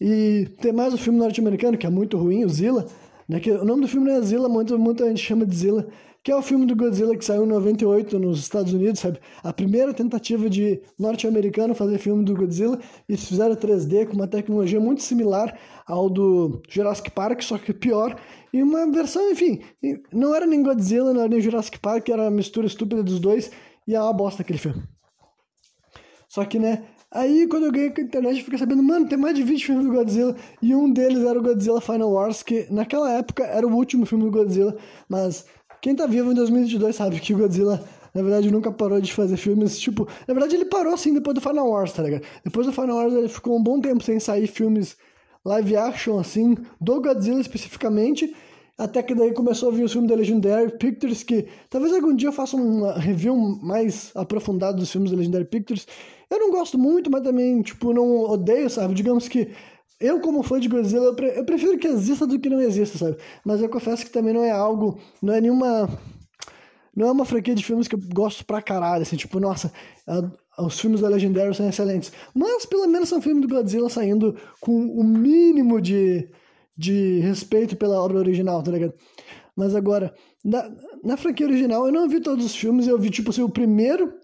[0.00, 2.86] E tem mais o filme norte-americano, que é muito ruim, o Zilla.
[3.28, 3.40] Né?
[3.40, 5.88] Que, o nome do filme não é Zilla, muita gente chama de Zilla,
[6.24, 9.20] que é o filme do Godzilla que saiu em 98 nos Estados Unidos, sabe?
[9.42, 14.80] A primeira tentativa de norte-americano fazer filme do Godzilla, e fizeram 3D com uma tecnologia
[14.80, 15.56] muito similar
[15.86, 18.18] ao do Jurassic Park, só que pior,
[18.54, 19.60] e uma versão, enfim,
[20.10, 23.50] não era nem Godzilla, não era nem Jurassic Park, era uma mistura estúpida dos dois,
[23.86, 24.82] e é uma bosta aquele filme.
[26.26, 26.84] Só que, né,
[27.14, 29.66] Aí, quando eu ganhei com a internet, eu fiquei sabendo, mano, tem mais de 20
[29.66, 33.64] filmes do Godzilla, e um deles era o Godzilla Final Wars, que naquela época era
[33.64, 34.76] o último filme do Godzilla,
[35.08, 35.46] mas
[35.84, 39.36] quem tá vivo em 2022 sabe que o Godzilla, na verdade, nunca parou de fazer
[39.36, 42.22] filmes, tipo, na verdade ele parou assim depois do Final Wars, tá ligado?
[42.42, 44.96] Depois do Final Wars ele ficou um bom tempo sem sair filmes
[45.44, 48.34] live action, assim, do Godzilla especificamente,
[48.78, 52.28] até que daí começou a vir o filme da Legendary Pictures, que talvez algum dia
[52.28, 55.86] eu faça uma review mais aprofundada dos filmes da Legendary Pictures,
[56.30, 58.94] eu não gosto muito, mas também, tipo, não odeio, sabe?
[58.94, 59.50] Digamos que
[60.00, 62.98] eu, como fã de Godzilla, eu, pre eu prefiro que exista do que não exista,
[62.98, 63.16] sabe?
[63.44, 65.88] Mas eu confesso que também não é algo, não é nenhuma.
[66.96, 69.72] Não é uma franquia de filmes que eu gosto pra caralho, assim, tipo, nossa,
[70.56, 72.12] os filmes da Legendary são excelentes.
[72.32, 76.28] Mas pelo menos são filmes do Godzilla saindo com o mínimo de,
[76.76, 78.94] de respeito pela obra original, tá ligado?
[79.56, 80.70] Mas agora, na,
[81.02, 84.14] na franquia original, eu não vi todos os filmes, eu vi, tipo assim, o primeiro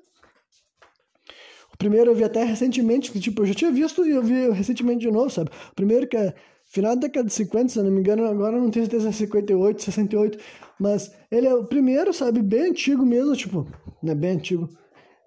[1.81, 5.01] primeiro eu vi até recentemente, que tipo, eu já tinha visto e eu vi recentemente
[5.01, 5.49] de novo, sabe?
[5.75, 6.35] Primeiro que é
[6.66, 9.25] final da década de 50, se eu não me engano, agora não tenho certeza se
[9.25, 10.38] é 58, 68,
[10.79, 12.43] mas ele é o primeiro, sabe?
[12.43, 13.66] Bem antigo mesmo, tipo,
[14.03, 14.69] não é bem antigo.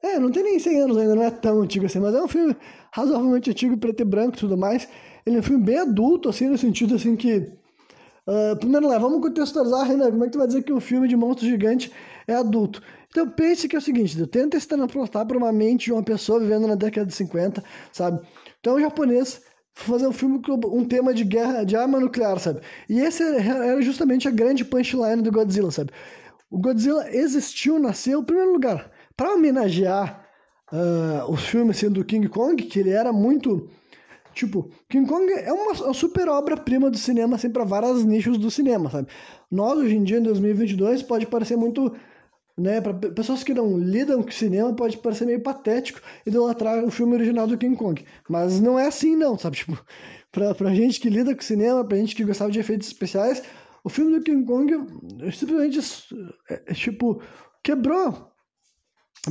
[0.03, 2.27] É, não tem nem 100 anos ainda, não é tão antigo assim, mas é um
[2.27, 2.55] filme
[2.91, 4.87] razoavelmente antigo, preto e branco e tudo mais.
[5.25, 7.51] Ele é um filme bem adulto, assim, no sentido, assim, que...
[8.27, 11.07] Uh, primeiro lá, vamos contextualizar, Renan, como é que tu vai dizer que um filme
[11.07, 11.91] de monstro gigante
[12.27, 12.81] é adulto?
[13.13, 16.39] Então pense que é o seguinte, tenta se transportar para uma mente de uma pessoa
[16.39, 18.19] vivendo na década de 50, sabe?
[18.59, 19.39] Então o japonês
[19.75, 22.61] fazer um filme com um tema de guerra, de arma nuclear, sabe?
[22.89, 25.91] E esse era justamente a grande punchline do Godzilla, sabe?
[26.49, 30.27] O Godzilla existiu, nasceu, em primeiro lugar, para homenagear
[30.71, 33.69] uh, os filmes assim, do King Kong, que ele era muito...
[34.33, 38.49] Tipo, King Kong é uma, uma super obra-prima do cinema, assim, para vários nichos do
[38.49, 39.07] cinema, sabe?
[39.51, 41.95] Nós, hoje em dia, em 2022, pode parecer muito
[42.57, 42.81] né?
[42.81, 47.47] Para pessoas que não lidam com cinema, pode parecer meio patético idolatrar o filme original
[47.47, 48.05] do King Kong.
[48.29, 49.57] Mas não é assim, não, sabe?
[49.63, 49.79] Tipo,
[50.31, 53.43] pra, pra gente que lida com cinema, pra gente que gostava de efeitos especiais,
[53.83, 54.71] o filme do King Kong
[55.31, 55.79] simplesmente,
[56.49, 57.21] é, é, tipo,
[57.61, 58.32] quebrou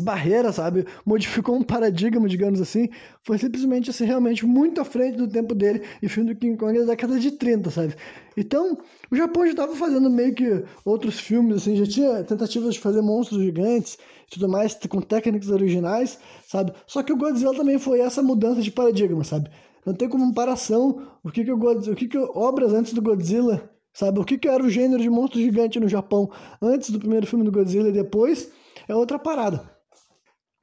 [0.00, 0.86] barreira, sabe?
[1.04, 2.88] Modificou um paradigma, digamos assim.
[3.22, 6.76] Foi simplesmente, assim, realmente muito à frente do tempo dele e filme do King Kong
[6.76, 7.94] é da década de 30, sabe?
[8.36, 8.78] Então,
[9.10, 13.02] o Japão já estava fazendo meio que outros filmes, assim, já tinha tentativas de fazer
[13.02, 16.72] monstros gigantes e tudo mais, com técnicas originais, sabe?
[16.86, 19.50] Só que o Godzilla também foi essa mudança de paradigma, sabe?
[19.84, 23.68] Não tem comparação o que que o, Godzilla, o que que obras antes do Godzilla,
[23.92, 24.20] sabe?
[24.20, 26.30] O que que era o gênero de monstro gigante no Japão
[26.62, 28.50] antes do primeiro filme do Godzilla e depois
[28.88, 29.71] é outra parada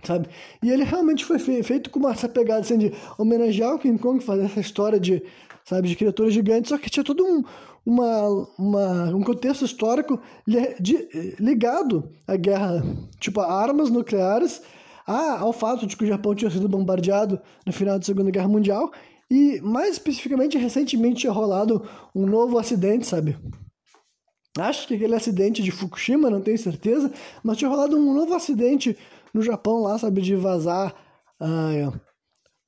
[0.03, 0.27] sabe?
[0.63, 4.45] E ele realmente foi feito com essa pegada assim, de homenagear o King Kong, fazer
[4.45, 5.23] essa história de,
[5.65, 7.43] sabe, de criaturas gigantes, só que tinha todo um,
[7.85, 12.83] uma, uma, um contexto histórico de, ligado à guerra,
[13.19, 14.61] tipo, a armas nucleares,
[15.05, 18.47] a, ao fato de que o Japão tinha sido bombardeado no final da Segunda Guerra
[18.47, 18.91] Mundial,
[19.29, 23.37] e mais especificamente, recentemente tinha rolado um novo acidente, sabe?
[24.57, 27.11] Acho que aquele acidente de Fukushima, não tenho certeza,
[27.43, 28.97] mas tinha rolado um novo acidente
[29.39, 30.93] no Japão lá, sabe, de vazar
[31.39, 31.91] ah,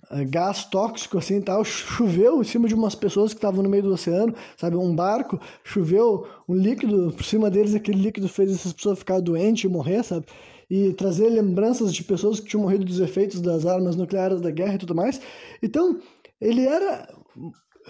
[0.09, 1.63] ah, gás tóxico assim e tal.
[1.63, 5.39] Choveu em cima de umas pessoas que estavam no meio do oceano, sabe, um barco,
[5.63, 10.03] choveu um líquido por cima deles, aquele líquido fez essas pessoas ficarem doentes e morrer,
[10.03, 10.25] sabe?
[10.69, 14.75] E trazer lembranças de pessoas que tinham morrido dos efeitos das armas nucleares da guerra
[14.75, 15.19] e tudo mais.
[15.61, 15.99] Então,
[16.39, 17.13] ele era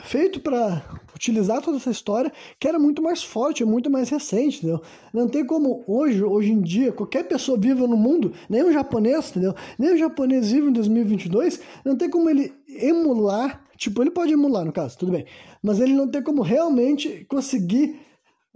[0.04, 0.84] feito para
[1.16, 4.82] utilizar toda essa história que era muito mais forte, muito mais recente, entendeu?
[5.14, 9.30] Não tem como hoje, hoje em dia, qualquer pessoa viva no mundo, nem um japonês,
[9.30, 9.54] entendeu?
[9.78, 14.66] Nem um japonês vivo em 2022, não tem como ele emular, tipo, ele pode emular
[14.66, 15.26] no caso, tudo bem,
[15.62, 18.00] mas ele não tem como realmente conseguir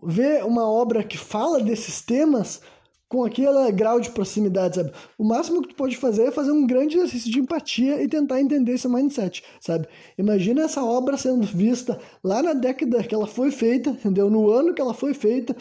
[0.02, 2.62] ver uma obra que fala desses temas
[3.08, 4.92] com aquele grau de proximidade, sabe?
[5.18, 8.42] O máximo que tu pode fazer é fazer um grande exercício de empatia e tentar
[8.42, 9.88] entender esse mindset, sabe?
[10.18, 14.30] Imagina essa obra sendo vista lá na década que ela foi feita, entendeu?
[14.30, 15.56] No ano que ela foi feita.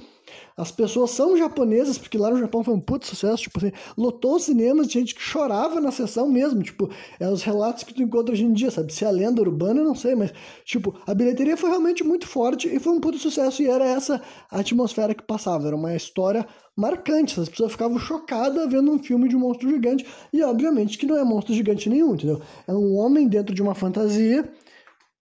[0.56, 4.36] As pessoas são japonesas, porque lá no Japão foi um puto sucesso, tipo assim, lotou
[4.36, 8.02] os cinemas de gente que chorava na sessão mesmo, tipo, é os relatos que tu
[8.02, 8.92] encontra hoje em dia, sabe?
[8.92, 10.32] Se é lenda urbana, não sei, mas,
[10.64, 14.22] tipo, a bilheteria foi realmente muito forte e foi um puto sucesso e era essa
[14.50, 17.38] atmosfera que passava, era uma história marcantes.
[17.38, 20.04] As pessoas ficavam chocadas vendo um filme de um monstro gigante.
[20.32, 22.40] E obviamente que não é monstro gigante nenhum, entendeu?
[22.66, 24.48] É um homem dentro de uma fantasia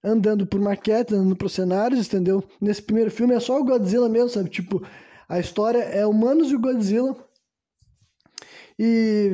[0.03, 2.43] andando por maquetes, andando por cenários, entendeu?
[2.59, 4.49] Nesse primeiro filme é só o Godzilla mesmo, sabe?
[4.49, 4.83] Tipo,
[5.27, 7.15] a história é humanos e Godzilla.
[8.77, 9.33] E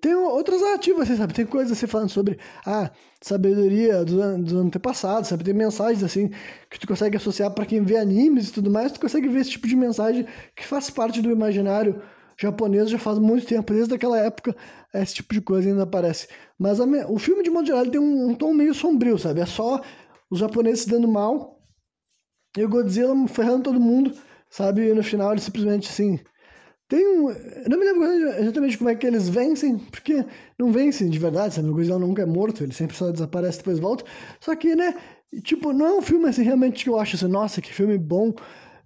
[0.00, 1.32] tem outras narrativas, assim, sabe?
[1.32, 2.90] Tem coisas assim falando sobre a
[3.22, 5.44] sabedoria dos, dos antepassados, sabe?
[5.44, 6.30] Tem mensagens assim
[6.68, 9.50] que tu consegue associar para quem vê animes e tudo mais, tu consegue ver esse
[9.50, 10.26] tipo de mensagem
[10.56, 12.02] que faz parte do imaginário
[12.40, 14.56] japonês já faz muito tempo, desde aquela época
[14.94, 16.26] esse tipo de coisa ainda aparece.
[16.58, 19.40] Mas a, o filme de modo geral tem um, um tom meio sombrio, sabe?
[19.40, 19.80] É só
[20.30, 21.60] os japoneses se dando mal
[22.56, 24.12] e o Godzilla ferrando todo mundo,
[24.50, 24.88] sabe?
[24.88, 26.20] E no final ele simplesmente assim.
[26.88, 27.30] Tem um.
[27.30, 28.04] Eu não me lembro
[28.40, 30.24] exatamente como é que eles vencem, porque
[30.58, 31.68] não vencem de verdade, sabe?
[31.68, 34.04] O Godzilla nunca é morto, ele sempre só desaparece e depois volta.
[34.40, 34.94] Só que, né?
[35.44, 38.34] Tipo, não é um filme assim realmente que eu acho assim, nossa, que filme bom.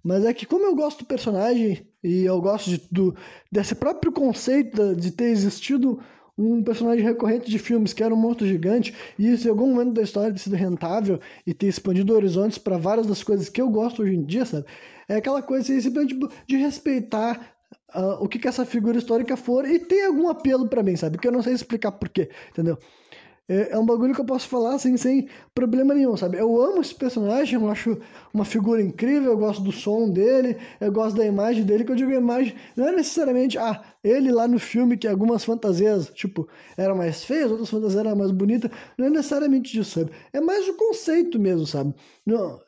[0.03, 3.15] Mas é que como eu gosto do personagem e eu gosto de, do,
[3.51, 5.99] desse próprio conceito de ter existido
[6.37, 9.93] um personagem recorrente de filmes que era um monstro gigante, e isso em algum momento
[9.93, 13.69] da história ter sido rentável e ter expandido horizontes para várias das coisas que eu
[13.69, 14.65] gosto hoje em dia, sabe?
[15.07, 16.17] É aquela coisa assim, simplesmente
[16.47, 17.55] de respeitar
[17.95, 21.17] uh, o que, que essa figura histórica for e ter algum apelo para mim, sabe?
[21.17, 22.77] Que eu não sei explicar porquê, entendeu?
[23.47, 26.37] É, é um bagulho que eu posso falar assim, sem problema nenhum, sabe?
[26.37, 27.97] Eu amo esse personagem, eu acho
[28.33, 31.95] uma figura incrível, eu gosto do som dele, eu gosto da imagem dele, que eu
[31.95, 36.95] digo imagem, não é necessariamente, ah, ele lá no filme, que algumas fantasias, tipo, eram
[36.95, 40.11] mais feias, outras fantasias eram mais bonitas, não é necessariamente isso, sabe?
[40.33, 41.93] É mais o conceito mesmo, sabe?
[42.25, 42.59] Não,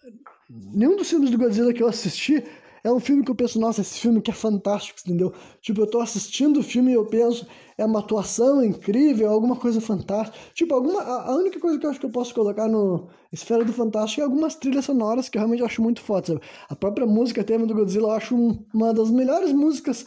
[0.50, 2.44] nenhum dos filmes do Godzilla que eu assisti
[2.88, 5.34] é um filme que eu penso, nossa, esse filme que é fantástico, entendeu?
[5.62, 7.45] Tipo, eu tô assistindo o filme e eu penso,
[7.78, 10.38] é uma atuação incrível, alguma coisa fantástica.
[10.54, 13.73] Tipo, alguma, a, única coisa que eu acho que eu posso colocar no Esfera do
[13.73, 16.41] Fantástico é algumas trilhas sonoras que eu realmente acho muito foda, sabe?
[16.69, 20.06] A própria música tema do Godzilla eu acho um, uma das melhores músicas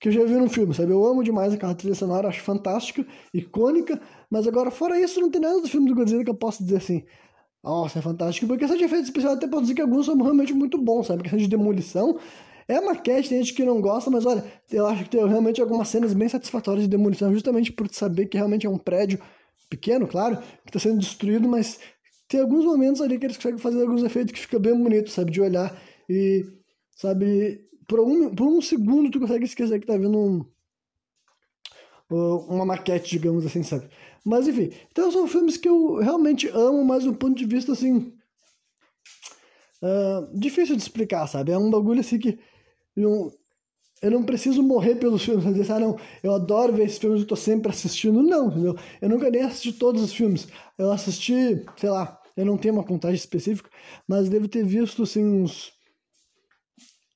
[0.00, 0.90] que eu já vi no filme, sabe?
[0.90, 5.40] Eu amo demais aquela trilha sonora, acho fantástica, icônica, mas agora, fora isso, não tem
[5.40, 7.04] nada do filme do Godzilla que eu possa dizer assim,
[7.62, 8.46] nossa, é fantástico.
[8.46, 11.22] Porque essa de efeitos especiais até dizer que alguns são realmente muito bons, sabe?
[11.22, 12.18] Questão de demolição.
[12.66, 15.88] É maquete, tem gente que não gosta, mas olha, eu acho que tem realmente algumas
[15.88, 19.18] cenas bem satisfatórias de demolição, justamente por saber que realmente é um prédio
[19.68, 21.78] pequeno, claro, que está sendo destruído, mas
[22.28, 25.30] tem alguns momentos ali que eles conseguem fazer alguns efeitos que fica bem bonito, sabe?
[25.32, 25.76] De olhar
[26.08, 26.44] e,
[26.96, 30.44] sabe, por um, por um segundo tu consegue esquecer que tá vendo um,
[32.12, 33.88] uma maquete, digamos assim, sabe?
[34.24, 38.12] Mas enfim, então são filmes que eu realmente amo, mas do ponto de vista assim.
[39.82, 41.52] Uh, difícil de explicar, sabe?
[41.52, 42.38] É um bagulho assim que.
[42.96, 43.32] Não,
[44.02, 47.26] eu não preciso morrer pelos filmes, dizer, ah, não, eu adoro ver esses filmes, eu
[47.26, 48.22] tô sempre assistindo.
[48.22, 48.76] Não, entendeu?
[49.00, 50.48] Eu nunca nem assisti todos os filmes.
[50.78, 53.70] Eu assisti, sei lá, eu não tenho uma contagem específica,
[54.06, 55.72] mas devo ter visto, assim, uns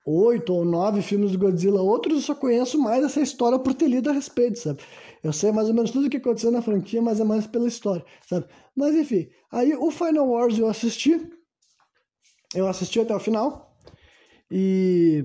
[0.06, 1.82] oito ou nove filmes do Godzilla.
[1.82, 4.80] Outros eu só conheço mais essa história por ter lido a respeito, sabe?
[5.22, 7.66] Eu sei mais ou menos tudo o que aconteceu na franquia, mas é mais pela
[7.66, 8.46] história, sabe?
[8.76, 11.20] Mas enfim, aí o Final Wars eu assisti.
[12.54, 13.76] Eu assisti até o final.
[14.50, 15.24] E.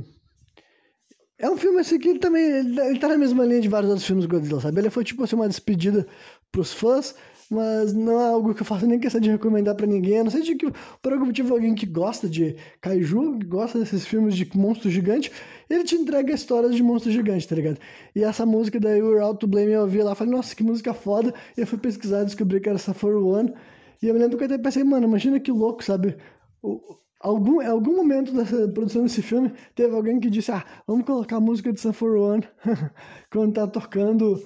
[1.38, 2.44] É um filme assim que ele também.
[2.44, 4.80] Ele tá na mesma linha de vários outros filmes do Godzilla, sabe?
[4.80, 6.08] Ele foi tipo assim uma despedida
[6.52, 7.16] pros fãs
[7.52, 10.20] mas não é algo que eu faço nem questão de recomendar para ninguém.
[10.20, 13.78] A não sei de que por algum motivo alguém que gosta de kaiju, que gosta
[13.78, 15.30] desses filmes de monstro gigante,
[15.70, 17.78] ele te entrega histórias de monstro gigante, tá ligado?
[18.16, 20.94] E essa música da You're Out to Blame eu ouvi lá, falei, nossa, que música
[20.94, 21.34] foda.
[21.58, 23.54] E eu fui pesquisar e descobri que era Safari One.
[24.02, 26.16] E eu me lembro que eu até pensei, mano, imagina que louco, sabe?
[26.64, 26.80] O,
[27.20, 31.42] algum, algum momento dessa produção desse filme, teve alguém que disse, ah, vamos colocar a
[31.42, 32.44] música de Safari One
[33.30, 34.42] quando tá tocando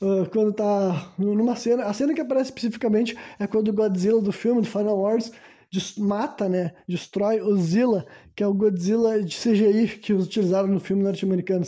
[0.00, 1.84] uh, quando tá numa cena.
[1.84, 5.32] A cena que aparece especificamente é quando o Godzilla do filme, do Final Wars,
[5.98, 6.72] mata, né?
[6.88, 11.64] Destrói o Zilla, que é o Godzilla de CGI que utilizaram no filme norte-americano.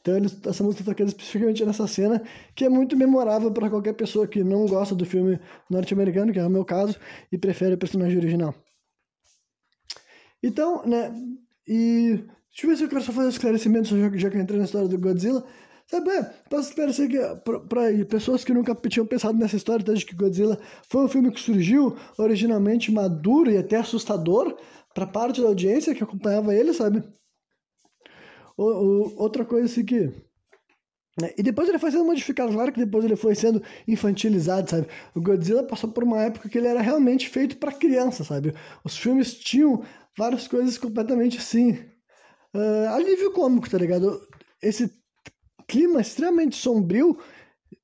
[0.00, 2.22] Então eles, essa música está tocando especificamente nessa cena,
[2.54, 6.46] que é muito memorável para qualquer pessoa que não gosta do filme norte-americano, que é
[6.46, 6.98] o meu caso,
[7.30, 8.54] e prefere o personagem original.
[10.42, 11.12] Então, né?
[11.66, 14.58] E deixa eu ver se eu quero só fazer esclarecimentos, já, já que eu entrei
[14.58, 15.44] na história do Godzilla.
[15.90, 17.18] Sabe, é, posso esclarecer que
[17.68, 20.56] para pessoas que nunca tinham pensado nessa história desde que Godzilla
[20.88, 24.56] foi um filme que surgiu originalmente maduro e até assustador
[24.94, 27.02] para parte da audiência que acompanhava ele, sabe?
[28.56, 30.12] O, o, outra coisa assim que
[31.20, 34.86] né, e depois ele foi sendo modificado, claro que depois ele foi sendo infantilizado, sabe?
[35.12, 38.54] O Godzilla passou por uma época que ele era realmente feito para criança, sabe?
[38.84, 39.82] Os filmes tinham
[40.16, 41.72] várias coisas completamente assim.
[42.54, 44.20] Uh, alívio cômico, tá ligado?
[44.62, 44.99] Esse
[45.70, 47.16] clima extremamente sombrio,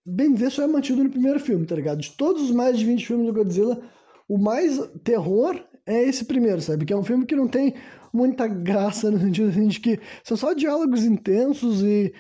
[0.05, 2.01] bem dizer, só é mantido no primeiro filme, tá ligado?
[2.01, 3.81] De todos os mais de 20 filmes do Godzilla,
[4.29, 6.85] o mais terror é esse primeiro, sabe?
[6.85, 7.75] Que é um filme que não tem
[8.13, 12.13] muita graça no sentido assim, de que são só diálogos intensos e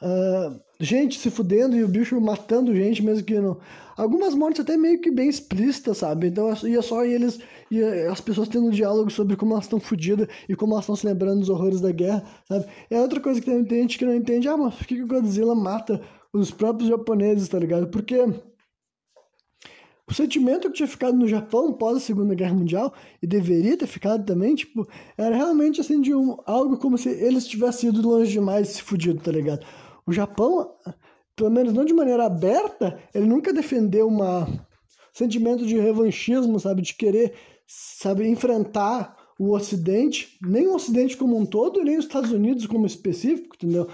[0.00, 3.58] uh, gente se fudendo e o bicho matando gente, mesmo que não.
[3.96, 6.28] Algumas mortes até meio que bem explícitas, sabe?
[6.28, 7.38] Então ia só eles
[7.70, 10.96] e as pessoas tendo um diálogo sobre como elas estão fodidas e como elas estão
[10.96, 12.66] se lembrando dos horrores da guerra, sabe?
[12.88, 15.54] É outra coisa que tem gente que não entende, ah, mas por que o Godzilla
[15.54, 16.00] mata
[16.32, 17.88] os próprios japoneses, tá ligado?
[17.88, 18.16] Porque
[20.10, 23.86] o sentimento que tinha ficado no Japão pós a Segunda Guerra Mundial, e deveria ter
[23.86, 28.32] ficado também, tipo, era realmente assim de um, algo como se eles tivessem ido longe
[28.32, 29.64] demais e se fudido, tá ligado?
[30.10, 30.74] O Japão,
[31.36, 34.44] pelo menos não de maneira aberta, ele nunca defendeu uma
[35.12, 37.32] sentimento de revanchismo, sabe, de querer,
[37.64, 42.86] sabe, enfrentar o Ocidente, nem o Ocidente como um todo, nem os Estados Unidos como
[42.86, 43.86] específico, entendeu?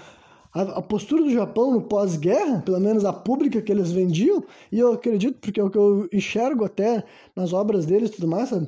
[0.51, 4.79] A, a postura do Japão no pós-guerra, pelo menos a pública que eles vendiam, e
[4.79, 7.03] eu acredito, porque é o que eu enxergo até
[7.35, 8.67] nas obras deles e tudo mais, sabe?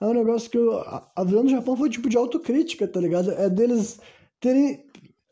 [0.00, 0.72] É um negócio que eu,
[1.14, 3.30] a visão do Japão foi tipo de autocrítica, tá ligado?
[3.30, 4.00] É deles
[4.40, 4.89] terem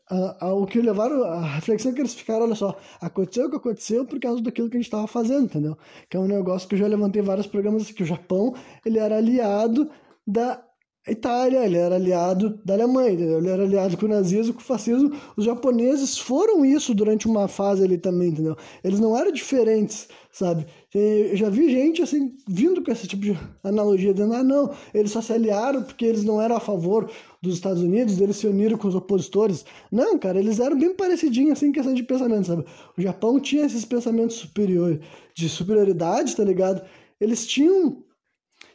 [0.09, 4.19] o que levaram, a reflexão que eles ficaram, olha só, aconteceu o que aconteceu por
[4.19, 5.77] causa daquilo que a gente estava fazendo, entendeu?
[6.09, 9.17] Que é um negócio que eu já levantei vários programas que o Japão, ele era
[9.17, 9.89] aliado
[10.25, 10.63] da
[11.07, 15.11] Itália, ele era aliado da Alemanha, ele era aliado com o nazismo, com o fascismo.
[15.35, 18.55] Os japoneses foram isso durante uma fase ali também, entendeu?
[18.83, 20.65] Eles não eram diferentes, sabe?
[20.93, 25.11] Eu já vi gente assim vindo com esse tipo de analogia, dizendo: ah, não, eles
[25.11, 27.09] só se aliaram porque eles não eram a favor
[27.41, 29.65] dos Estados Unidos, eles se uniram com os opositores.
[29.91, 32.65] Não, cara, eles eram bem parecidinhos assim em questão de pensamento, sabe?
[32.97, 34.99] O Japão tinha esses pensamentos superiores,
[35.33, 36.81] de superioridade, tá ligado?
[37.19, 38.03] Eles tinham.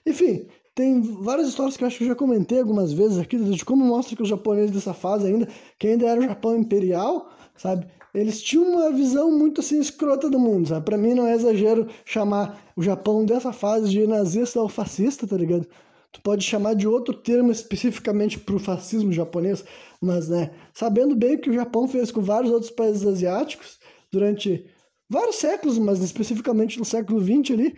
[0.07, 3.65] Enfim, tem várias histórias que eu acho que eu já comentei algumas vezes aqui, de
[3.65, 7.87] como mostra que os japoneses dessa fase ainda, que ainda era o Japão imperial, sabe?
[8.13, 10.85] Eles tinham uma visão muito assim escrota do mundo, sabe?
[10.85, 15.37] Pra mim não é exagero chamar o Japão dessa fase de nazista ou fascista, tá
[15.37, 15.67] ligado?
[16.13, 19.65] Tu pode chamar de outro termo especificamente pro fascismo japonês,
[20.01, 23.79] mas, né, sabendo bem que o Japão fez com vários outros países asiáticos
[24.13, 24.65] durante
[25.11, 27.77] vários séculos, mas especificamente no século XX ali,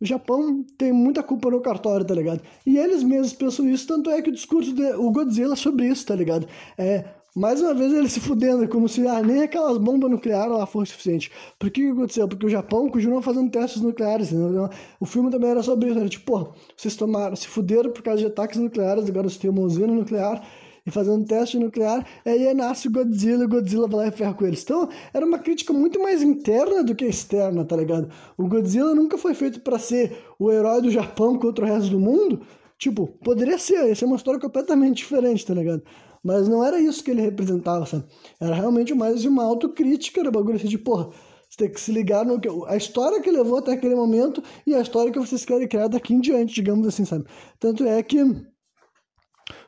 [0.00, 2.40] o Japão tem muita culpa no cartório, tá ligado?
[2.64, 6.06] E eles mesmos pensam isso, tanto é que o discurso do Godzilla é sobre isso,
[6.06, 6.46] tá ligado?
[6.78, 7.04] É,
[7.36, 10.92] mais uma vez ele se fudendo, como se ah, nem aquelas bombas nucleares lá fossem
[10.92, 11.30] suficiente.
[11.58, 12.26] Por que, que aconteceu?
[12.26, 14.32] Porque o Japão continuou fazendo testes nucleares.
[14.32, 14.68] Entendeu?
[14.98, 15.98] O filme também era sobre isso.
[15.98, 19.50] Era tipo, pô, vocês tomaram, se fuderam por causa de ataques nucleares, agora você tem
[19.50, 20.42] uma usina nuclear
[20.90, 24.34] e fazendo teste nuclear, aí nasce o Godzilla e o Godzilla vai lá e ferra
[24.34, 24.62] com eles.
[24.62, 28.10] Então, era uma crítica muito mais interna do que externa, tá ligado?
[28.36, 32.00] O Godzilla nunca foi feito para ser o herói do Japão contra o resto do
[32.00, 32.42] mundo.
[32.76, 35.82] Tipo, poderia ser, ia ser uma história completamente diferente, tá ligado?
[36.22, 38.04] Mas não era isso que ele representava, sabe?
[38.38, 41.10] Era realmente mais uma autocrítica, era bagulho assim de, porra,
[41.48, 42.48] você tem que se ligar no que.
[42.68, 46.14] A história que levou até aquele momento e a história que vocês querem criar daqui
[46.14, 47.24] em diante, digamos assim, sabe?
[47.58, 48.18] Tanto é que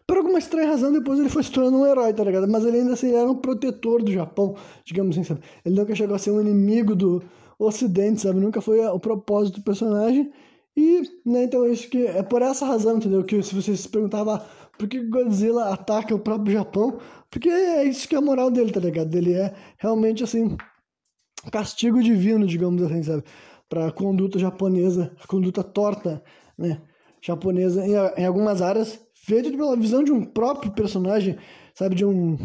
[0.06, 2.48] por alguma estranha razão, depois ele foi se tornando um herói, tá ligado?
[2.48, 5.40] Mas ele ainda assim era um protetor do Japão, digamos assim, sabe?
[5.64, 7.22] Ele nunca chegou a ser um inimigo do
[7.58, 8.40] Ocidente, sabe?
[8.40, 10.32] Nunca foi o propósito do personagem.
[10.76, 13.22] E, né, então isso que é por essa razão, entendeu?
[13.24, 14.44] Que se você se perguntava
[14.78, 16.98] por que Godzilla ataca o próprio Japão,
[17.30, 19.14] porque é isso que é a moral dele, tá ligado?
[19.14, 20.56] Ele é realmente assim
[21.50, 23.22] castigo divino, digamos assim, sabe?
[23.68, 26.22] Para a conduta japonesa, a conduta torta,
[26.58, 26.80] né?
[27.20, 31.38] Japonesa em, em algumas áreas feito pela visão de um próprio personagem,
[31.74, 32.36] sabe, de um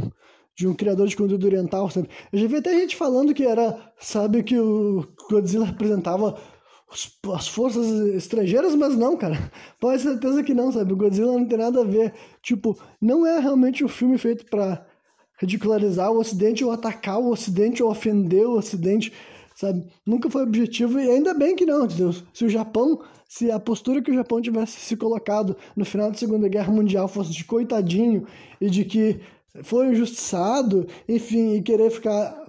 [0.56, 2.10] de um criador de conteúdo oriental, sabe?
[2.34, 6.36] Eu já vi até gente falando que era, sabe, que o Godzilla representava
[7.36, 7.86] as forças
[8.16, 9.38] estrangeiras, mas não, cara.
[9.80, 10.94] Pode certeza que não, sabe?
[10.94, 12.12] O Godzilla não tem nada a ver.
[12.42, 14.84] Tipo, não é realmente um filme feito para
[15.40, 19.14] ridicularizar o Ocidente ou atacar o Ocidente ou ofender o Ocidente,
[19.56, 19.86] sabe?
[20.04, 22.16] Nunca foi objetivo e ainda bem que não, entendeu?
[22.34, 26.18] Se o Japão se a postura que o Japão tivesse se colocado no final da
[26.18, 28.26] Segunda Guerra Mundial fosse de coitadinho
[28.60, 29.20] e de que
[29.64, 32.46] foi injustiçado, enfim, e querer ficar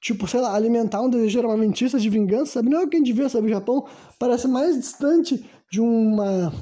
[0.00, 2.70] tipo, sei lá, alimentar um desejo armamentista de vingança, sabe?
[2.70, 3.46] Não é o que a gente vê, sabe?
[3.46, 3.86] O Japão
[4.18, 6.52] parece mais distante de uma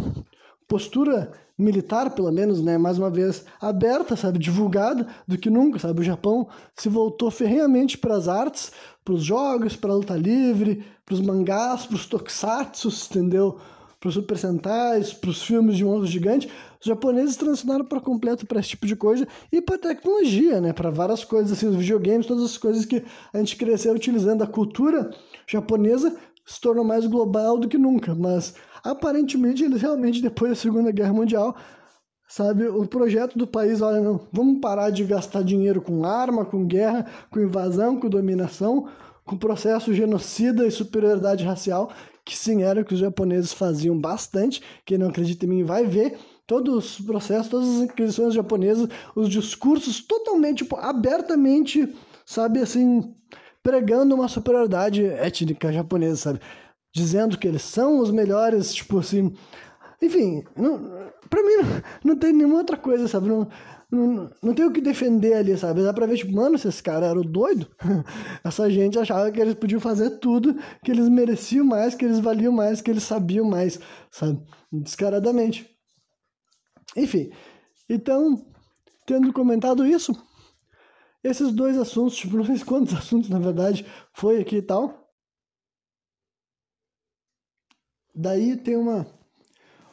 [0.67, 6.01] postura militar, pelo menos, né, mais uma vez aberta, sabe, divulgada do que nunca, sabe?
[6.01, 8.71] O Japão se voltou ferrenhamente para as artes,
[9.05, 13.59] para os jogos, para a luta livre, para os mangás, para os tokusatsu, entendeu?
[13.99, 16.49] Para os super sentais, para os filmes de monstros gigantes.
[16.81, 20.73] Os japoneses transicionaram para completo para esse tipo de coisa e para tecnologia, né?
[20.73, 23.02] Para várias coisas, assim, os videogames, todas as coisas que
[23.33, 24.42] a gente cresceu utilizando.
[24.42, 25.11] A cultura
[25.48, 26.17] japonesa
[26.49, 31.13] se tornou mais global do que nunca, mas Aparentemente, eles realmente, depois da Segunda Guerra
[31.13, 31.57] Mundial,
[32.27, 36.67] sabe, o projeto do país, olha, não, vamos parar de gastar dinheiro com arma, com
[36.67, 38.88] guerra, com invasão, com dominação,
[39.25, 41.90] com processo genocida e superioridade racial,
[42.25, 45.85] que sim, era o que os japoneses faziam bastante, quem não acredita em mim vai
[45.85, 51.94] ver, todos os processos, todas as aquisições japonesas, os discursos totalmente, tipo, abertamente,
[52.25, 53.15] sabe, assim,
[53.69, 56.40] pregando uma superioridade étnica japonesa, sabe?
[56.90, 59.35] Dizendo que eles são os melhores, tipo assim.
[60.00, 60.79] Enfim, não,
[61.29, 61.64] pra mim não,
[62.12, 63.29] não tem nenhuma outra coisa, sabe?
[63.29, 63.46] Não,
[63.92, 65.83] não, não tem o que defender ali, sabe?
[65.83, 67.69] Dá pra ver, tipo, mano, esses caras eram doidos.
[68.42, 72.52] Essa gente achava que eles podiam fazer tudo, que eles mereciam mais, que eles valiam
[72.52, 73.79] mais, que eles sabiam mais,
[74.10, 74.40] sabe?
[74.73, 75.69] Descaradamente.
[76.96, 77.31] Enfim,
[77.87, 78.46] então,
[79.04, 80.14] tendo comentado isso,
[81.23, 85.08] esses dois assuntos, tipo, não sei quantos assuntos, na verdade, foi aqui e tal.
[88.14, 89.06] Daí tem uma,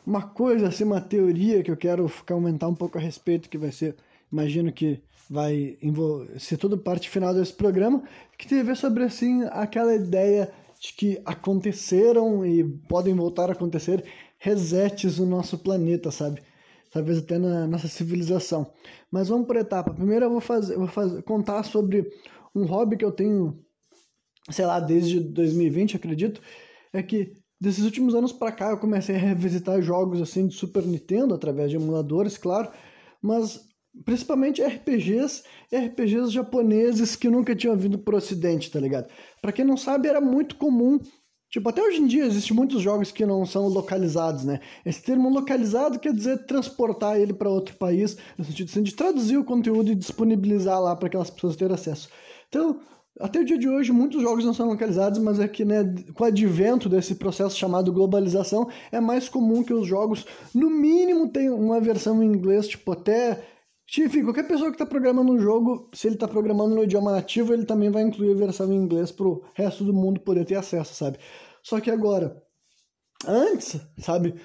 [0.06, 3.72] uma coisa, assim, uma teoria que eu quero aumentar um pouco a respeito, que vai
[3.72, 3.96] ser,
[4.32, 5.78] imagino que vai
[6.40, 8.04] ser toda parte final desse programa,
[8.38, 13.54] que tem a ver sobre, assim, aquela ideia de que aconteceram e podem voltar a
[13.54, 14.04] acontecer
[14.38, 16.42] resets no nosso planeta, sabe?
[16.96, 18.72] Talvez até na nossa civilização.
[19.12, 19.94] Mas vamos por etapa.
[19.94, 22.10] Primeiro eu vou fazer, vou fazer, contar sobre
[22.56, 23.60] um hobby que eu tenho,
[24.50, 26.42] sei lá, desde 2020, acredito,
[26.94, 30.86] é que desses últimos anos para cá eu comecei a revisitar jogos assim de Super
[30.86, 32.72] Nintendo através de emuladores, claro,
[33.22, 33.68] mas
[34.06, 35.44] principalmente RPGs,
[35.74, 39.12] RPGs japoneses que nunca tinham vindo pro ocidente, tá ligado?
[39.42, 40.98] Para quem não sabe, era muito comum
[41.50, 44.60] Tipo, até hoje em dia existem muitos jogos que não são localizados, né?
[44.86, 49.38] Esse termo localizado quer dizer transportar ele para outro país, no sentido assim, de traduzir
[49.38, 52.10] o conteúdo e disponibilizar lá para aquelas pessoas terem acesso.
[52.50, 52.80] Então,
[53.20, 56.26] até o dia de hoje, muitos jogos não são localizados, mas é que, né, com
[56.26, 61.58] o advento desse processo chamado globalização, é mais comum que os jogos, no mínimo, tenham
[61.58, 63.42] uma versão em inglês, tipo, até
[63.98, 67.54] enfim, qualquer pessoa que está programando um jogo, se ele está programando no idioma nativo,
[67.54, 70.56] ele também vai incluir a versão em inglês para o resto do mundo poder ter
[70.56, 71.20] acesso, sabe?
[71.62, 72.42] Só que agora,
[73.28, 74.36] antes, sabe?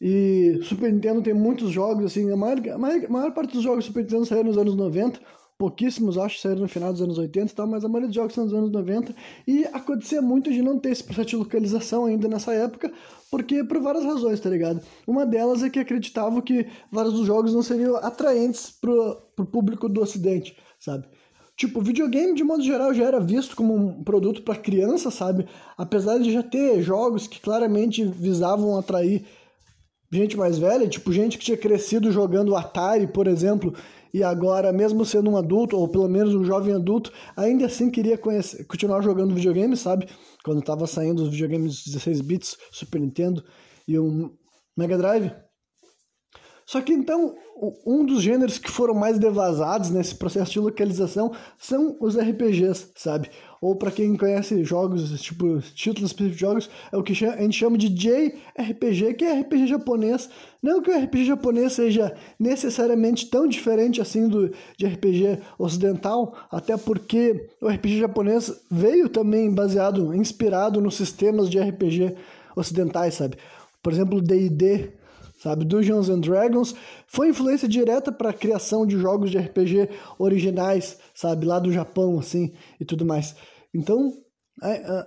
[0.00, 3.62] E Super Nintendo tem muitos jogos, assim, a maior, a maior, a maior parte dos
[3.62, 5.20] jogos Super Nintendo saíram nos anos 90,
[5.58, 8.34] pouquíssimos acho saíram no final dos anos 80 e tal, mas a maioria dos jogos
[8.34, 9.14] são dos anos 90,
[9.46, 12.92] e acontecia muito de não ter esse processo de localização ainda nessa época,
[13.30, 14.82] porque por várias razões, tá ligado?
[15.06, 19.88] Uma delas é que acreditavam que vários dos jogos não seriam atraentes pro, pro público
[19.88, 21.06] do ocidente, sabe?
[21.56, 25.46] Tipo, videogame de modo geral já era visto como um produto para criança, sabe?
[25.78, 29.24] Apesar de já ter jogos que claramente visavam atrair
[30.12, 33.74] gente mais velha, tipo gente que tinha crescido jogando Atari, por exemplo,
[34.16, 38.16] e agora, mesmo sendo um adulto, ou pelo menos um jovem adulto, ainda assim queria
[38.16, 40.08] conhecer, continuar jogando videogame, sabe?
[40.42, 43.44] Quando tava saindo os videogames 16 bits, Super Nintendo
[43.86, 44.34] e um
[44.74, 45.30] Mega Drive.
[46.64, 47.36] Só que então,
[47.86, 53.30] um dos gêneros que foram mais devasados nesse processo de localização são os RPGs, sabe?
[53.60, 57.56] Ou para quem conhece jogos, tipo, títulos específicos de jogos, é o que a gente
[57.56, 60.28] chama de JRPG, que é RPG japonês.
[60.62, 66.76] Não que o RPG japonês seja necessariamente tão diferente assim do de RPG ocidental, até
[66.76, 72.14] porque o RPG japonês veio também baseado, inspirado nos sistemas de RPG
[72.54, 73.36] ocidentais, sabe?
[73.82, 74.90] Por exemplo, D&D
[75.38, 75.64] sabe?
[75.64, 76.74] Dungeons and Dragons
[77.06, 81.46] foi influência direta para a criação de jogos de RPG originais, sabe?
[81.46, 83.34] Lá do Japão, assim, e tudo mais.
[83.74, 84.12] Então,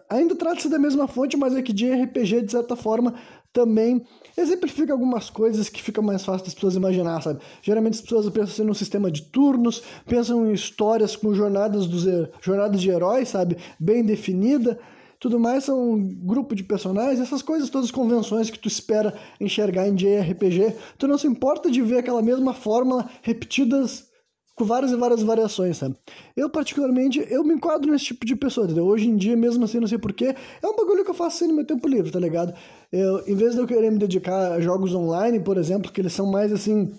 [0.09, 3.15] ainda trata-se da mesma fonte, mas é que de RPG, de certa forma,
[3.51, 4.05] também
[4.37, 7.39] exemplifica algumas coisas que fica mais fácil das pessoas imaginar, sabe?
[7.63, 12.05] Geralmente as pessoas pensam assim, num sistema de turnos, pensam em histórias com jornadas, dos,
[12.41, 13.57] jornadas de heróis, sabe?
[13.79, 14.79] Bem definida,
[15.19, 19.13] tudo mais são um grupo de personagens, essas coisas, todas as convenções que tu espera
[19.39, 24.07] enxergar em JRPG, tu não se importa de ver aquela mesma fórmula repetidas
[24.55, 25.95] com várias e várias variações, sabe?
[26.35, 28.85] Eu, particularmente, eu me enquadro nesse tipo de pessoa, entendeu?
[28.85, 31.47] Hoje em dia, mesmo assim, não sei porquê, é um bagulho que eu faço assim
[31.47, 32.53] no meu tempo livre, tá ligado?
[32.91, 36.13] Eu, em vez de eu querer me dedicar a jogos online, por exemplo, que eles
[36.13, 36.93] são mais, assim...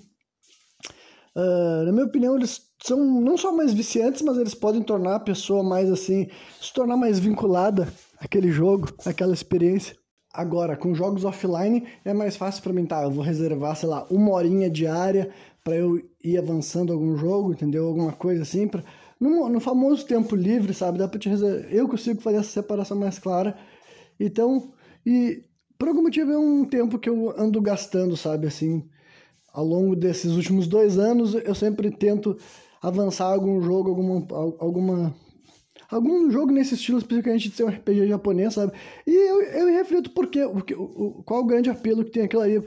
[1.37, 5.21] Uh, na minha opinião, eles são não só mais viciantes, mas eles podem tornar a
[5.21, 6.29] pessoa mais, assim...
[6.61, 9.97] se tornar mais vinculada aquele jogo, aquela experiência.
[10.33, 13.03] Agora, com jogos offline é mais fácil para mim, tá?
[13.03, 15.31] Eu vou reservar, sei lá, uma horinha diária
[15.65, 17.87] para eu ir avançando algum jogo, entendeu?
[17.89, 18.85] Alguma coisa assim, pra...
[19.19, 20.99] no, no famoso tempo livre, sabe?
[20.99, 21.73] Dá pra te reservar.
[21.73, 23.59] Eu consigo fazer essa separação mais clara.
[24.21, 24.73] Então,
[25.05, 25.43] e
[25.77, 28.47] por algum motivo é um tempo que eu ando gastando, sabe?
[28.47, 28.89] Assim,
[29.53, 32.37] ao longo desses últimos dois anos, eu sempre tento
[32.81, 34.27] avançar algum jogo, alguma,
[34.61, 35.15] alguma
[35.91, 38.73] algum jogo nesse estilo especificamente de ser um RPG japonês, sabe?
[39.07, 42.43] E eu, eu reflito por quê, porque, o, qual o grande apelo que tem aquilo
[42.43, 42.63] ali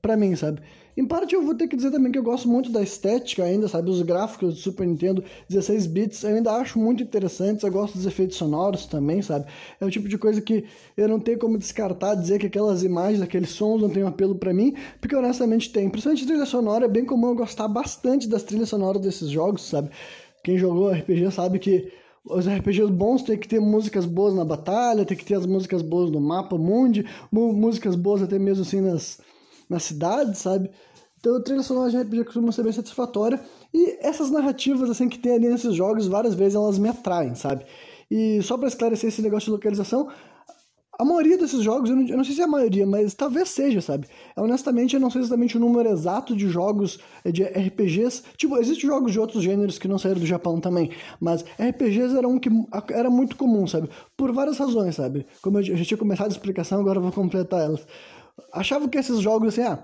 [0.00, 0.60] para mim, sabe?
[0.96, 3.68] Em parte eu vou ter que dizer também que eu gosto muito da estética ainda,
[3.68, 3.88] sabe?
[3.88, 8.04] Os gráficos do Super Nintendo 16 bits eu ainda acho muito interessantes, eu gosto dos
[8.04, 9.46] efeitos sonoros também, sabe?
[9.80, 10.64] É o tipo de coisa que
[10.96, 14.34] eu não tenho como descartar, dizer que aquelas imagens, aqueles sons não têm um apelo
[14.34, 15.88] para mim, porque honestamente tem.
[15.88, 19.90] Principalmente trilha sonora, é bem comum eu gostar bastante das trilhas sonoras desses jogos, sabe?
[20.42, 21.92] Quem jogou RPG sabe que
[22.30, 25.82] os RPGs bons tem que ter músicas boas na batalha, tem que ter as músicas
[25.82, 29.20] boas no mapa mundi, músicas boas até mesmo assim nas,
[29.68, 30.70] nas cidades, sabe?
[31.20, 33.40] Então, a trilha sonora de RPG costuma ser bem satisfatória.
[33.74, 37.64] E essas narrativas, assim, que tem ali nesses jogos, várias vezes elas me atraem, sabe?
[38.10, 40.08] E só para esclarecer esse negócio de localização,
[41.00, 43.50] a maioria desses jogos, eu não, eu não, sei se é a maioria, mas talvez
[43.50, 44.08] seja, sabe?
[44.36, 48.24] Honestamente, eu não sei exatamente o número exato de jogos eh, de RPGs.
[48.36, 50.90] Tipo, existem jogos de outros gêneros que não saíram do Japão também,
[51.20, 52.50] mas RPGs era um que
[52.90, 53.88] era muito comum, sabe?
[54.16, 55.24] Por várias razões, sabe?
[55.40, 57.86] Como eu já tinha começado a explicação, agora eu vou completar elas.
[58.52, 59.78] Achava que esses jogos, assim, ah,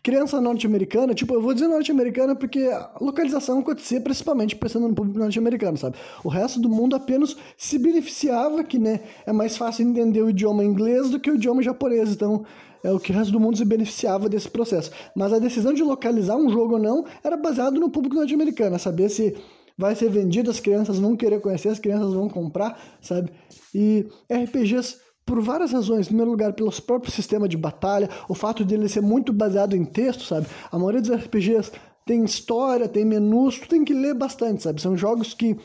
[0.00, 5.18] criança norte-americana, tipo, eu vou dizer norte-americana porque a localização acontecia principalmente pensando no público
[5.18, 5.96] norte-americano, sabe?
[6.24, 10.64] O resto do mundo apenas se beneficiava que, né, é mais fácil entender o idioma
[10.64, 12.44] inglês do que o idioma japonês, então
[12.82, 14.90] é o que o resto do mundo se beneficiava desse processo.
[15.14, 19.08] Mas a decisão de localizar um jogo ou não era baseado no público norte-americano, saber
[19.08, 19.36] se
[19.76, 23.30] vai ser vendido, as crianças vão querer conhecer, as crianças vão comprar, sabe?
[23.74, 26.06] E RPGs por várias razões.
[26.06, 29.76] Em primeiro lugar, pelo próprio sistema de batalha, o fato de ele ser muito baseado
[29.76, 30.46] em texto, sabe?
[30.70, 31.72] A maioria dos RPGs
[32.04, 34.80] tem história, tem menus, tu tem que ler bastante, sabe?
[34.80, 35.56] São jogos que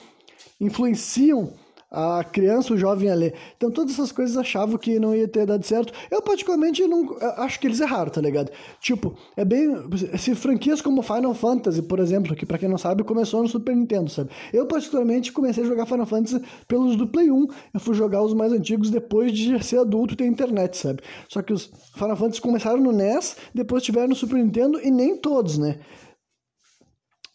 [0.60, 1.54] influenciam
[1.98, 3.34] a criança, o jovem a ler.
[3.56, 5.92] Então todas essas coisas achavam que não ia ter dado certo.
[6.12, 8.52] Eu particularmente não acho que eles erraram, tá ligado?
[8.80, 9.68] Tipo, é bem
[10.16, 13.76] se franquias como Final Fantasy, por exemplo, que para quem não sabe, começou no Super
[13.76, 14.30] Nintendo, sabe?
[14.54, 17.48] Eu particularmente comecei a jogar Final Fantasy pelos do Play 1.
[17.74, 21.02] Eu fui jogar os mais antigos depois de ser adulto e ter internet, sabe?
[21.28, 25.18] Só que os Final Fantasy começaram no NES, depois tiveram no Super Nintendo e nem
[25.18, 25.80] todos, né?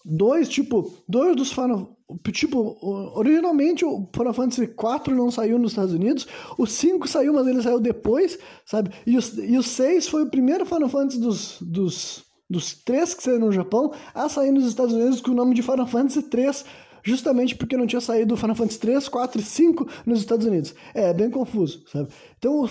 [0.04, 1.96] Dois, tipo, dois dos Final
[2.32, 2.78] Tipo,
[3.14, 6.26] originalmente o Final Fantasy IV não saiu nos Estados Unidos,
[6.58, 8.90] o 5 saiu, mas ele saiu depois, sabe?
[9.06, 13.22] E o, e o 6 foi o primeiro Final Fantasy dos, dos, dos três que
[13.22, 16.64] saíram no Japão a sair nos Estados Unidos com o nome de Final Fantasy 3
[17.02, 20.74] justamente porque não tinha saído Final Fantasy 3, 4 e 5 nos Estados Unidos.
[20.94, 22.08] É, bem confuso, sabe?
[22.38, 22.68] Então,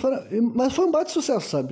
[0.54, 1.70] mas foi um baita sucesso, sabe?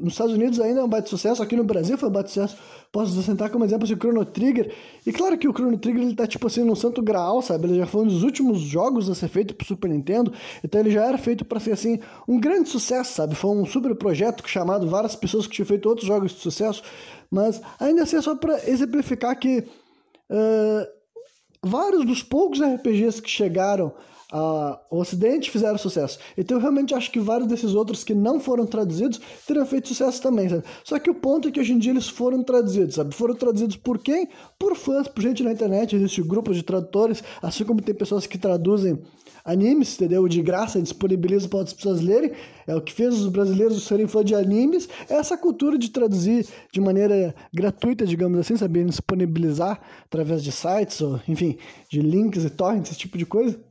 [0.00, 2.56] Nos Estados Unidos ainda é um baita sucesso, aqui no Brasil foi um baita sucesso.
[2.90, 4.72] Posso sentar como exemplo assim, o Chrono Trigger.
[5.06, 7.66] E claro que o Chrono Trigger ele tá tipo assim no santo graal, sabe?
[7.66, 10.32] Ele já foi um dos últimos jogos a ser feito pro Super Nintendo,
[10.64, 13.34] então ele já era feito para ser assim um grande sucesso, sabe?
[13.34, 16.82] Foi um super projeto chamado várias pessoas que tinham feito outros jogos de sucesso,
[17.30, 19.58] mas ainda assim é só para exemplificar que
[20.30, 20.97] uh,
[21.62, 23.92] vários dos poucos RPGs que chegaram
[24.30, 26.18] ao Ocidente fizeram sucesso.
[26.36, 30.20] Então eu realmente acho que vários desses outros que não foram traduzidos teriam feito sucesso
[30.20, 30.64] também, sabe?
[30.84, 33.14] Só que o ponto é que hoje em dia eles foram traduzidos, sabe?
[33.14, 34.28] Foram traduzidos por quem?
[34.58, 38.36] Por fãs, por gente na internet, existem grupos de tradutores, assim como tem pessoas que
[38.36, 39.00] traduzem
[39.44, 40.26] animes, entendeu?
[40.28, 42.32] De graça, disponibiliza para outras pessoas lerem.
[42.66, 44.88] É o que fez os brasileiros serem fã de animes.
[45.08, 51.00] É essa cultura de traduzir de maneira gratuita, digamos assim, sabendo disponibilizar através de sites,
[51.00, 51.56] ou enfim,
[51.90, 53.67] de links e torrents, esse tipo de coisa.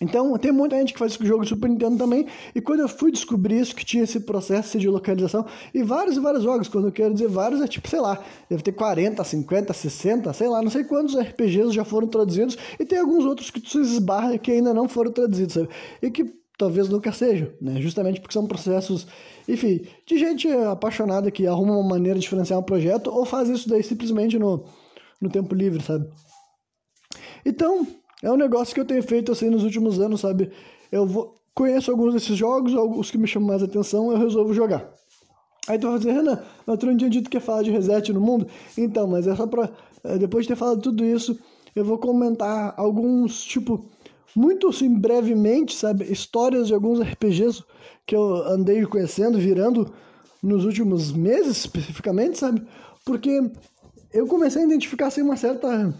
[0.00, 2.88] Então, tem muita gente que faz esse jogo de Super Nintendo também, e quando eu
[2.88, 5.44] fui descobrir isso, que tinha esse processo de localização,
[5.74, 8.62] e vários e vários jogos, quando eu quero dizer vários, é tipo, sei lá, deve
[8.62, 12.98] ter 40, 50, 60, sei lá, não sei quantos RPGs já foram traduzidos, e tem
[12.98, 15.68] alguns outros que tu se esbarra que ainda não foram traduzidos, sabe?
[16.00, 17.78] E que talvez nunca sejam, né?
[17.82, 19.06] Justamente porque são processos,
[19.46, 23.68] enfim, de gente apaixonada que arruma uma maneira de financiar um projeto, ou faz isso
[23.68, 24.64] daí simplesmente no,
[25.20, 26.08] no tempo livre, sabe?
[27.44, 27.86] Então,
[28.22, 30.50] é um negócio que eu tenho feito assim nos últimos anos, sabe?
[30.90, 34.90] Eu vou, conheço alguns desses jogos, alguns que me chamam mais atenção, eu resolvo jogar.
[35.68, 38.12] Aí tu vai dizer, Renan, mas tu não tinha dito que ia falar de reset
[38.12, 38.46] no mundo?
[38.76, 39.70] Então, mas é só pra.
[40.04, 41.38] Eh, depois de ter falado tudo isso,
[41.76, 43.84] eu vou comentar alguns, tipo,
[44.34, 46.10] muito assim, brevemente, sabe?
[46.10, 47.62] Histórias de alguns RPGs
[48.06, 49.92] que eu andei conhecendo, virando
[50.42, 52.66] nos últimos meses, especificamente, sabe?
[53.04, 53.40] Porque
[54.12, 55.94] eu comecei a identificar, assim, uma certa.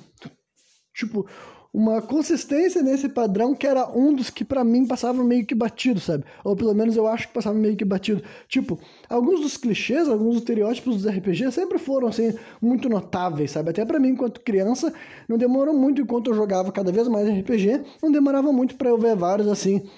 [0.95, 1.27] Tipo,
[1.73, 6.01] uma consistência nesse padrão que era um dos que para mim passava meio que batido,
[6.01, 6.25] sabe?
[6.45, 8.23] Ou pelo menos eu acho que passava meio que batido.
[8.49, 13.71] Tipo, alguns dos clichês, alguns dos estereótipos dos RPG sempre foram assim muito notáveis, sabe?
[13.71, 14.93] Até para mim enquanto criança,
[15.29, 18.99] não demorou muito enquanto eu jogava cada vez mais RPG, não demorava muito para eu
[18.99, 19.89] ver vários assim,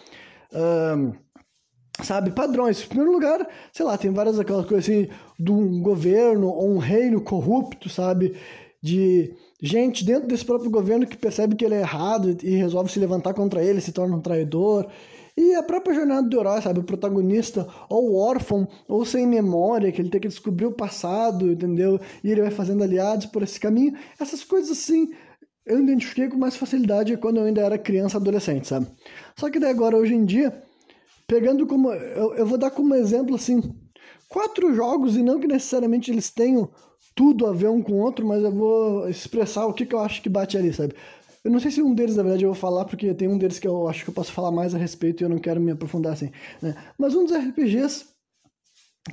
[0.53, 1.13] um,
[2.03, 2.83] sabe, padrões.
[2.85, 5.09] Em primeiro lugar, sei lá, tem várias aquelas coisas assim
[5.39, 8.37] de um governo ou um reino corrupto, sabe?
[8.83, 12.99] De gente dentro desse próprio governo que percebe que ele é errado e resolve se
[12.99, 14.91] levantar contra ele, se torna um traidor.
[15.37, 16.81] E a própria jornada do herói, sabe?
[16.81, 21.99] O protagonista, ou órfão, ou sem memória, que ele tem que descobrir o passado, entendeu?
[22.23, 23.95] E ele vai fazendo aliados por esse caminho.
[24.21, 25.11] Essas coisas assim,
[25.65, 28.89] eu identifiquei com mais facilidade quando eu ainda era criança, adolescente, sabe?
[29.39, 30.63] Só que daí agora, hoje em dia,
[31.27, 31.91] pegando como.
[31.91, 33.63] Eu, eu vou dar como exemplo, assim,
[34.29, 36.69] quatro jogos, e não que necessariamente eles tenham
[37.15, 40.01] tudo a ver um com o outro, mas eu vou expressar o que, que eu
[40.01, 40.95] acho que bate ali, sabe?
[41.45, 43.59] Eu não sei se um deles, na verdade, eu vou falar, porque tem um deles
[43.59, 45.73] que eu acho que eu posso falar mais a respeito e eu não quero me
[45.73, 46.31] aprofundar assim.
[46.61, 46.75] Né?
[46.97, 48.13] Mas um dos RPGs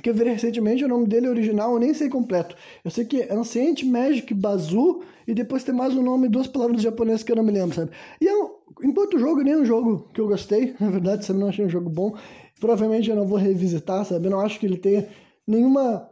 [0.00, 2.54] que eu vi recentemente, o nome dele original eu nem sei completo.
[2.84, 6.80] Eu sei que é Ancient Magic Bazoo e depois tem mais um nome duas palavras
[6.80, 7.90] japonesas que eu não me lembro, sabe?
[8.20, 8.50] E é um,
[8.84, 11.64] enquanto jogo nem é um jogo que eu gostei, na verdade, se eu não achei
[11.64, 12.16] um jogo bom,
[12.60, 14.26] provavelmente eu não vou revisitar, sabe?
[14.26, 15.08] Eu não acho que ele tenha
[15.44, 16.08] nenhuma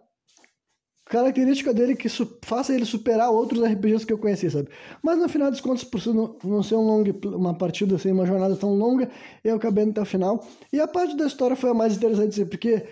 [1.09, 2.09] característica dele que
[2.43, 4.69] faça ele superar outros RPGs que eu conheci, sabe?
[5.03, 7.05] Mas no final dos contos, por não, não ser um long,
[7.35, 9.11] uma partida assim, uma jornada tão longa,
[9.43, 10.47] eu acabei até o final.
[10.73, 12.87] E a parte da história foi a mais interessante, porque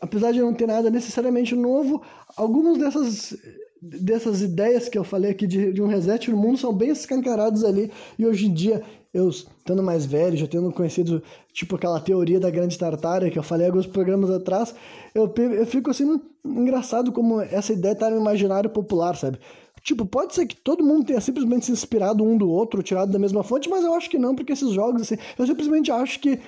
[0.00, 2.02] apesar de não ter nada necessariamente novo,
[2.36, 3.36] algumas dessas
[3.82, 7.64] dessas ideias que eu falei aqui de, de um reset no mundo são bem escancaradas
[7.64, 8.82] ali e hoje em dia
[9.12, 13.42] eu estando mais velho, já tendo conhecido, tipo, aquela teoria da grande tartária que eu
[13.42, 14.74] falei alguns programas atrás,
[15.14, 19.38] eu, eu fico assim, engraçado como essa ideia tá no imaginário popular, sabe?
[19.82, 23.18] Tipo, pode ser que todo mundo tenha simplesmente se inspirado um do outro, tirado da
[23.18, 26.38] mesma fonte, mas eu acho que não, porque esses jogos, assim, eu simplesmente acho que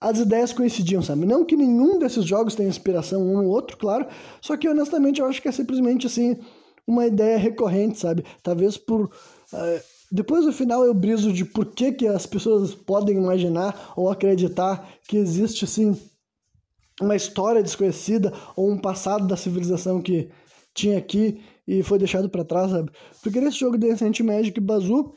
[0.00, 1.26] as ideias coincidiam, sabe?
[1.26, 4.06] Não que nenhum desses jogos tenha inspiração um no outro, claro,
[4.40, 6.36] só que honestamente eu acho que é simplesmente, assim,
[6.86, 8.24] uma ideia recorrente, sabe?
[8.42, 9.10] Talvez por.
[9.52, 14.10] Uh, depois no final eu briso de por que, que as pessoas podem imaginar ou
[14.10, 15.98] acreditar que existe assim
[17.00, 20.30] uma história desconhecida ou um passado da civilização que
[20.74, 22.90] tinha aqui e foi deixado para trás, sabe?
[23.22, 25.14] Porque nesse jogo de Ancient Magic Bazoo,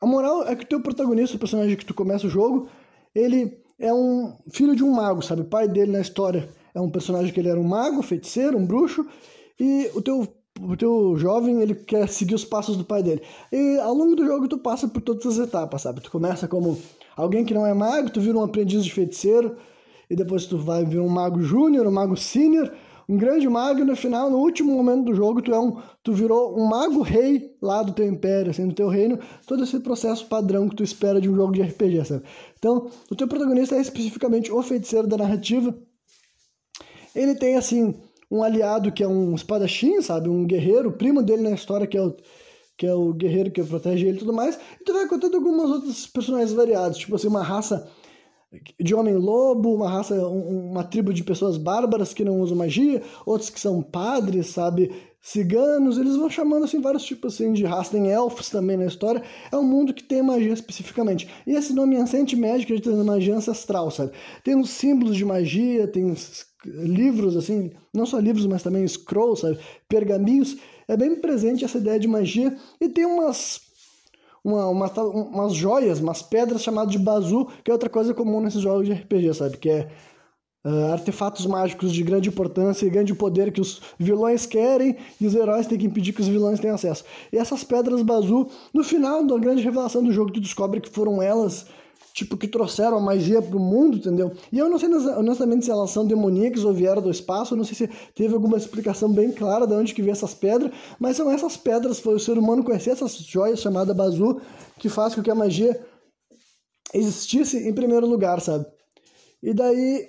[0.00, 2.68] a moral é que o teu protagonista, o personagem que tu começa o jogo,
[3.14, 5.42] ele é um filho de um mago, sabe?
[5.42, 8.64] O pai dele na história é um personagem que ele era um mago, feiticeiro, um
[8.64, 9.04] bruxo,
[9.58, 10.26] e o teu
[10.62, 13.22] o teu jovem ele quer seguir os passos do pai dele.
[13.52, 16.00] E ao longo do jogo tu passa por todas as etapas, sabe?
[16.00, 16.78] Tu começa como
[17.16, 19.56] alguém que não é mago, tu vira um aprendiz de feiticeiro,
[20.08, 22.72] e depois tu vai vir um mago júnior, um mago sênior,
[23.08, 26.12] um grande mago, e no final, no último momento do jogo, tu é um, tu
[26.12, 30.26] virou um mago rei lá do teu império, assim, do teu reino, todo esse processo
[30.26, 32.22] padrão que tu espera de um jogo de RPG, sabe?
[32.58, 35.74] Então, o teu protagonista é especificamente o feiticeiro da narrativa.
[37.14, 37.94] Ele tem assim
[38.30, 40.28] um aliado que é um espadachim, sabe?
[40.28, 42.14] Um guerreiro, primo dele na história, que é o,
[42.76, 44.58] que é o guerreiro que protege ele e tudo mais.
[44.80, 47.88] E tu vai contando algumas outras personagens variados, tipo assim, uma raça
[48.80, 53.60] de homem-lobo, uma raça, uma tribo de pessoas bárbaras que não usam magia, outros que
[53.60, 54.90] são padres, sabe?
[55.20, 59.22] Ciganos, eles vão chamando assim vários tipos assim, de raça, tem elfos também na história.
[59.52, 61.28] É um mundo que tem magia especificamente.
[61.46, 64.12] E esse nome Ancient Magic, gente tem magia ancestral, sabe?
[64.42, 66.14] Tem uns símbolos de magia, tem
[66.68, 69.58] livros, assim, não só livros, mas também scrolls, sabe?
[69.88, 70.56] pergaminhos,
[70.86, 73.68] é bem presente essa ideia de magia e tem umas
[74.44, 78.62] uma, uma, umas joias, umas pedras chamadas de bazu, que é outra coisa comum nesses
[78.62, 79.56] jogos de RPG, sabe?
[79.58, 79.88] Que é
[80.64, 85.34] uh, artefatos mágicos de grande importância e grande poder que os vilões querem e os
[85.34, 87.04] heróis têm que impedir que os vilões tenham acesso.
[87.32, 91.22] E essas pedras bazu, no final da grande revelação do jogo, tu descobre que foram
[91.22, 91.66] elas
[92.18, 94.32] tipo, que trouxeram a magia pro mundo, entendeu?
[94.50, 97.74] E eu não sei honestamente se elas são demoníacas ou vieram do espaço, não sei
[97.74, 101.56] se teve alguma explicação bem clara de onde que veio essas pedras, mas são essas
[101.56, 104.40] pedras, foi o ser humano conhecer essas joias chamadas Bazu,
[104.78, 105.80] que faz com que a magia
[106.92, 108.66] existisse em primeiro lugar, sabe?
[109.40, 110.08] E daí,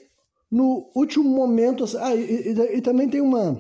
[0.51, 3.57] no último momento, assim, ah, e, e, e também tem uma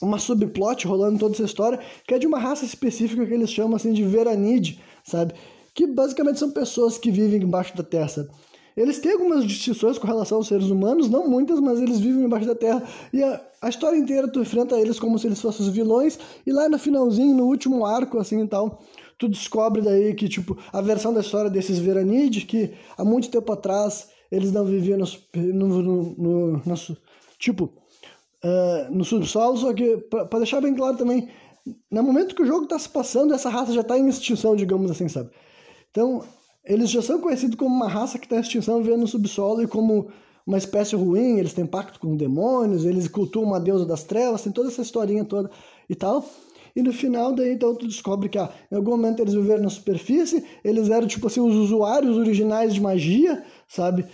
[0.00, 3.76] uma subplot rolando toda essa história, que é de uma raça específica que eles chamam
[3.76, 5.34] assim de Veranid, sabe?
[5.80, 8.28] Que basicamente são pessoas que vivem embaixo da terra.
[8.76, 12.46] Eles têm algumas distinções com relação aos seres humanos, não muitas, mas eles vivem embaixo
[12.46, 12.82] da terra.
[13.14, 16.52] E a, a história inteira tu enfrenta eles como se eles fossem os vilões, e
[16.52, 18.82] lá no finalzinho, no último arco, assim e tal,
[19.18, 23.50] tu descobre daí que, tipo, a versão da história desses Veranid, que há muito tempo
[23.50, 26.74] atrás eles não viviam no, no, no, no, no
[27.38, 27.72] tipo,
[28.44, 31.26] uh, no subsolo, só que, para deixar bem claro também,
[31.90, 34.90] no momento que o jogo está se passando, essa raça já está em extinção, digamos
[34.90, 35.30] assim, sabe?
[35.90, 36.22] Então,
[36.64, 39.66] eles já são conhecidos como uma raça que está em extinção vivendo no subsolo e
[39.66, 40.08] como
[40.46, 44.52] uma espécie ruim, eles têm pacto com demônios, eles cultuam uma deusa das trevas, tem
[44.52, 45.50] toda essa historinha toda
[45.88, 46.24] e tal.
[46.74, 49.70] E no final, daí, então, tu descobre que ah, em algum momento eles viveram na
[49.70, 54.06] superfície, eles eram, tipo assim, os usuários originais de magia, sabe?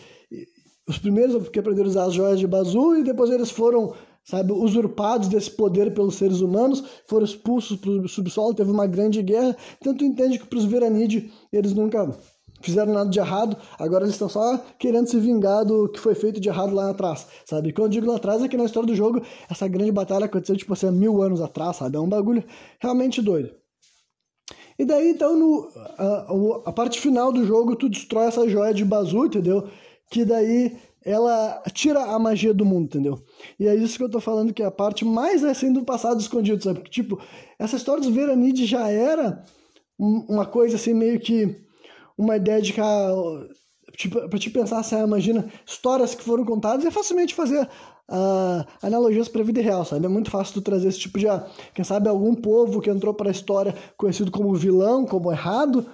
[0.89, 3.95] Os primeiros que aprenderam a usar as joias de Bazu, e depois eles foram
[4.27, 9.23] sabe, usurpados desse poder pelos seres humanos, foram expulsos para o subsolo, teve uma grande
[9.23, 9.57] guerra.
[9.83, 12.15] Tu entende que para os Veranid eles nunca
[12.61, 16.41] fizeram nada de errado, agora eles estão só querendo se vingar do que foi feito
[16.41, 17.73] de errado lá atrás, sabe?
[17.73, 20.57] Quando eu digo lá atrás é que na história do jogo, essa grande batalha aconteceu,
[20.57, 21.97] tipo assim, mil anos atrás, sabe?
[21.97, 22.43] É um bagulho
[22.81, 23.51] realmente doido.
[24.79, 25.69] E daí, então, no,
[25.99, 29.69] a, a parte final do jogo, tu destrói essa joia de Bazu, entendeu?
[30.11, 33.23] Que daí ela tira a magia do mundo, entendeu?
[33.59, 36.21] E é isso que eu tô falando, que é a parte mais assim do passado
[36.21, 36.83] escondido, sabe?
[36.89, 37.21] Tipo,
[37.59, 39.45] essa história dos Veranid já era
[39.99, 41.57] uma coisa assim, meio que
[42.19, 42.81] uma ideia de que
[43.97, 49.29] tipo, pra te pensar assim, imagina, histórias que foram contadas, é facilmente fazer uh, analogias
[49.29, 50.07] para a vida real, sabe?
[50.07, 51.43] É muito fácil tu trazer esse tipo de, uh,
[51.75, 55.87] quem sabe, algum povo que entrou para a história conhecido como vilão, como errado.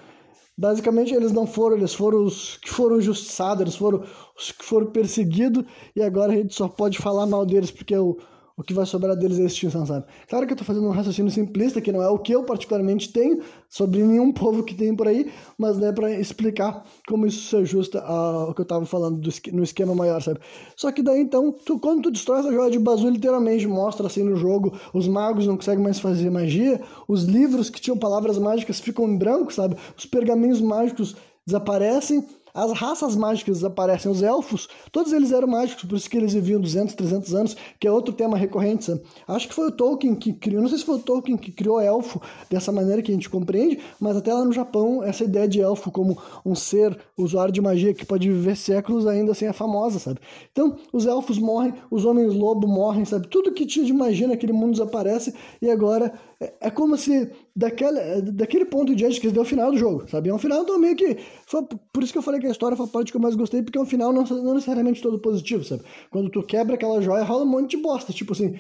[0.57, 4.05] Basicamente, eles não foram, eles foram os que foram justiçados, eles foram
[4.36, 5.64] os que foram perseguidos,
[5.96, 8.18] e agora a gente só pode falar mal deles porque o,
[8.57, 10.07] o que vai sobrar deles é extinção, sabe?
[10.28, 13.12] Claro que eu tô fazendo um raciocínio simplista, que não é o que eu particularmente
[13.12, 17.57] tenho sobre nenhum povo que tem por aí, mas né, para explicar como isso se
[17.57, 20.40] ajusta ao que eu tava falando do, no esquema maior, sabe?
[20.76, 24.22] Só que daí então, tu, quando tu destrói essa joia de Bazu, literalmente mostra assim
[24.22, 28.80] no jogo, os magos não conseguem mais fazer magia, os livros que tinham palavras mágicas
[28.80, 29.76] ficam em branco, sabe?
[29.96, 32.24] Os pergaminhos mágicos desaparecem,
[32.55, 36.61] as raças mágicas aparecem, os elfos, todos eles eram mágicos, por isso que eles viviam
[36.61, 38.84] 200, 300 anos, que é outro tema recorrente.
[38.84, 39.03] Sabe?
[39.26, 41.80] Acho que foi o Tolkien que criou, não sei se foi o Tolkien que criou
[41.80, 45.61] elfo dessa maneira que a gente compreende, mas até lá no Japão, essa ideia de
[45.61, 49.98] elfo como um ser usuário de magia que pode viver séculos ainda assim é famosa,
[49.98, 50.20] sabe?
[50.50, 53.28] Então, os elfos morrem, os homens-lobo morrem, sabe?
[53.28, 56.12] Tudo que tinha de magia naquele mundo desaparece e agora
[56.61, 60.28] é, como se daquele, daquele ponto diante que deu o final do jogo, sabe?
[60.28, 61.16] É um final então meio que.
[61.47, 61.62] Foi,
[61.93, 63.62] por isso que eu falei que a história foi a parte que eu mais gostei,
[63.62, 65.82] porque é um final não, não necessariamente todo positivo, sabe?
[66.11, 68.12] Quando tu quebra aquela joia, rola um monte de bosta.
[68.12, 68.59] Tipo assim,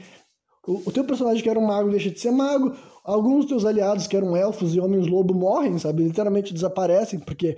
[0.66, 2.72] o, o teu personagem que era um mago deixa de ser mago,
[3.04, 6.04] alguns dos teus aliados que eram elfos e homens-lobo morrem, sabe?
[6.04, 7.56] Literalmente desaparecem, porque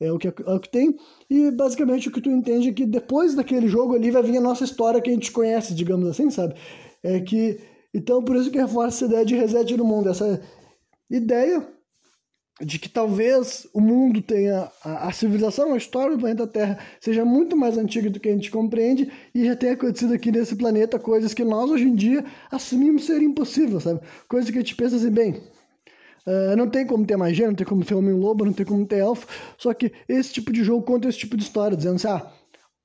[0.00, 0.96] é o, que, é o que tem.
[1.28, 4.40] E basicamente o que tu entende é que depois daquele jogo ali vai vir a
[4.40, 6.54] nossa história que a gente conhece, digamos assim, sabe?
[7.02, 7.58] É que
[7.94, 10.40] então, por isso que reforça essa ideia de reset no mundo, essa
[11.10, 11.66] ideia
[12.60, 17.24] de que talvez o mundo tenha a, a, civilização, a história do planeta Terra seja
[17.24, 20.98] muito mais antiga do que a gente compreende e já tenha acontecido aqui nesse planeta
[20.98, 24.00] coisas que nós hoje em dia assumimos ser impossíveis, sabe?
[24.28, 25.40] Coisas que a gente pensa assim, bem,
[26.26, 28.98] uh, não tem como ter magia, não tem como ter homem-lobo, não tem como ter
[28.98, 32.28] elfo, só que esse tipo de jogo conta esse tipo de história, dizendo assim, ah,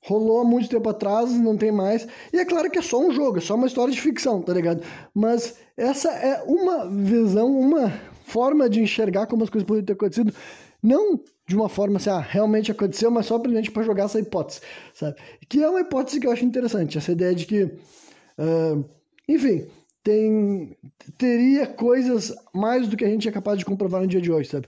[0.05, 2.07] Rolou há muito tempo atrás, não tem mais.
[2.31, 4.53] E é claro que é só um jogo, é só uma história de ficção, tá
[4.53, 4.83] ligado?
[5.13, 7.91] Mas essa é uma visão, uma
[8.25, 10.33] forma de enxergar como as coisas poderiam ter acontecido.
[10.81, 14.61] Não de uma forma assim, ah, realmente aconteceu, mas só gente para jogar essa hipótese,
[14.93, 15.17] sabe?
[15.49, 18.83] Que é uma hipótese que eu acho interessante, essa ideia de que, uh,
[19.27, 19.67] enfim,
[20.03, 20.77] tem
[21.17, 24.49] teria coisas mais do que a gente é capaz de comprovar no dia de hoje,
[24.49, 24.67] sabe?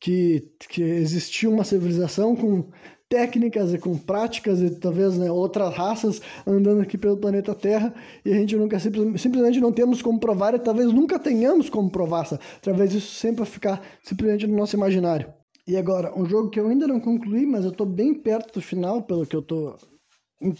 [0.00, 2.68] Que, que existia uma civilização com
[3.08, 7.94] técnicas e com práticas e talvez né, outras raças andando aqui pelo planeta Terra
[8.24, 12.26] e a gente nunca simplesmente não temos como provar e talvez nunca tenhamos como provar,
[12.26, 12.42] sabe?
[12.60, 15.32] talvez isso sempre ficar simplesmente no nosso imaginário.
[15.66, 18.62] E agora, um jogo que eu ainda não concluí, mas eu estou bem perto do
[18.62, 19.76] final, pelo que eu estou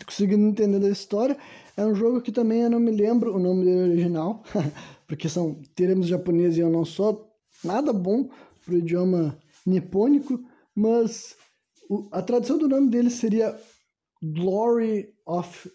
[0.04, 1.36] conseguindo entender da história,
[1.76, 4.42] é um jogo que também eu não me lembro o nome dele original,
[5.06, 7.26] porque são termos japoneses e eu não sou
[7.64, 8.28] nada bom
[8.64, 10.40] pro idioma nipônico,
[10.74, 11.36] mas
[12.12, 13.58] a tradução do nome dele seria
[14.22, 15.70] Glory of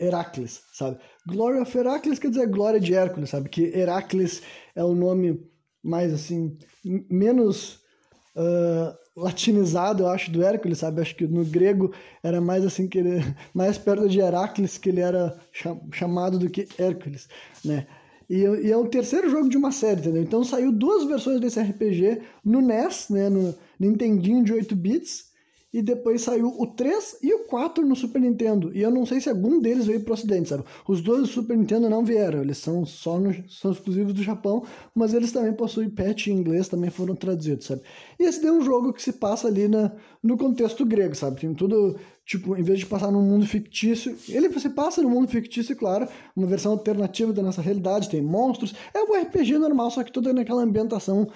[0.00, 0.98] Heracles, sabe?
[1.26, 3.48] Glory of Heracles quer dizer glória de Hércules, sabe?
[3.48, 4.42] Que Heracles
[4.74, 5.42] é o nome
[5.82, 7.80] mais assim, menos
[8.36, 11.00] uh, latinizado, eu acho, do Hércules, sabe?
[11.00, 13.20] Acho que no grego era mais assim, que ele,
[13.52, 15.36] mais perto de Heracles que ele era
[15.92, 17.28] chamado do que Hércules,
[17.64, 17.86] né?
[18.30, 20.22] E, e, é o terceiro jogo de uma série, entendeu?
[20.22, 23.28] Então saiu duas versões desse RPG no NES, né?
[23.30, 25.27] No Nintendinho de 8 bits,
[25.72, 28.74] e depois saiu o 3 e o 4 no Super Nintendo.
[28.74, 30.64] E eu não sei se algum deles veio pro ocidente, sabe?
[30.88, 34.64] Os dois do Super Nintendo não vieram, eles são só no, são exclusivos do Japão,
[34.94, 37.82] mas eles também possuem patch em inglês, também foram traduzidos, sabe?
[38.18, 39.92] E esse é um jogo que se passa ali na,
[40.22, 41.40] no contexto grego, sabe?
[41.40, 45.28] Tem tudo, tipo, em vez de passar num mundo fictício, ele se passa no mundo
[45.28, 50.02] fictício, claro, uma versão alternativa da nossa realidade, tem monstros, é um RPG normal, só
[50.02, 51.28] que tudo naquela ambientação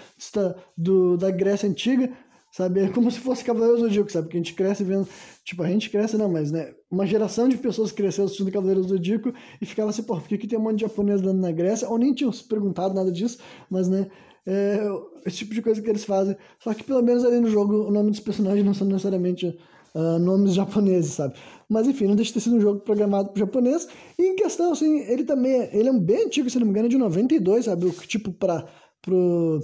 [0.77, 2.11] do, da Grécia Antiga,
[2.53, 2.81] sabe?
[2.81, 4.29] É como se fosse Cavaleiros do Zodíaco, sabe?
[4.29, 5.09] Que a gente cresce vendo,
[5.45, 8.97] tipo, a gente cresce não, mas, né, uma geração de pessoas cresceu assistindo Cavaleiros do
[8.97, 11.51] Zodíaco e ficava assim, pô, por que, que tem um monte de japonês dando na
[11.51, 11.89] Grécia?
[11.89, 13.39] Ou nem tinham se perguntado nada disso,
[13.71, 14.09] mas, né,
[14.47, 14.87] é,
[15.25, 16.37] esse tipo de coisa que eles fazem.
[16.59, 19.47] Só que pelo menos ali no jogo o nome dos personagens não são necessariamente
[19.95, 21.35] uh, nomes japoneses, sabe?
[21.69, 23.89] Mas enfim, não deixa de ter sido um jogo programado para japonês.
[24.19, 26.87] E em questão, assim, ele também, ele é um bem antigo, se não me engano,
[26.87, 27.87] é de 92, sabe?
[27.87, 28.67] O tipo, para
[29.01, 29.61] pro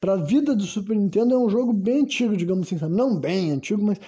[0.00, 2.94] para a vida do Super Nintendo é um jogo bem antigo, digamos assim, sabe?
[2.94, 3.98] Não bem antigo, mas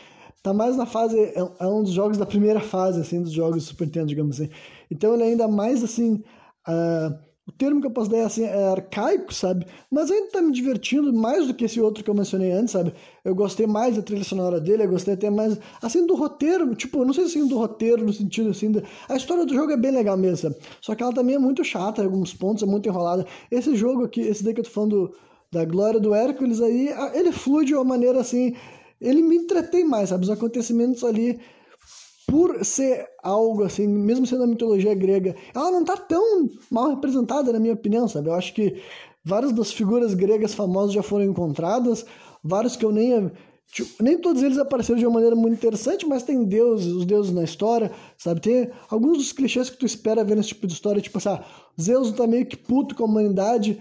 [0.42, 3.64] tá mais na fase é, é um dos jogos da primeira fase assim dos jogos
[3.64, 4.50] do Super Nintendo, digamos assim.
[4.90, 6.22] Então ele é ainda mais assim,
[6.68, 7.18] uh,
[7.50, 9.66] o termo que eu posso dar é, assim, é arcaico, sabe?
[9.90, 12.94] Mas ainda tá me divertindo mais do que esse outro que eu mencionei antes, sabe?
[13.24, 17.04] Eu gostei mais da trilha sonora dele, eu gostei até mais, assim, do roteiro, tipo,
[17.04, 18.82] não sei se assim, do roteiro, no sentido, assim, da...
[19.08, 20.56] a história do jogo é bem legal mesmo, sabe?
[20.80, 23.26] Só que ela também é muito chata em alguns pontos, é muito enrolada.
[23.50, 25.12] Esse jogo aqui, esse daí que eu tô falando
[25.52, 28.54] da Glória do Hércules aí, ele flui de uma maneira, assim,
[29.00, 30.24] ele me entretém mais, sabe?
[30.24, 31.40] Os acontecimentos ali
[32.30, 37.52] por ser algo assim, mesmo sendo a mitologia grega, ela não tá tão mal representada,
[37.52, 38.28] na minha opinião, sabe?
[38.28, 38.80] Eu acho que
[39.24, 42.06] várias das figuras gregas famosas já foram encontradas,
[42.42, 43.32] vários que eu nem.
[43.72, 47.32] Tipo, nem todos eles apareceram de uma maneira muito interessante, mas tem deuses, os deuses
[47.32, 48.40] na história, sabe?
[48.40, 51.44] Tem alguns dos clichês que tu espera ver nesse tipo de história, tipo assim, ah,
[51.80, 53.80] Zeus tá meio que puto com a humanidade,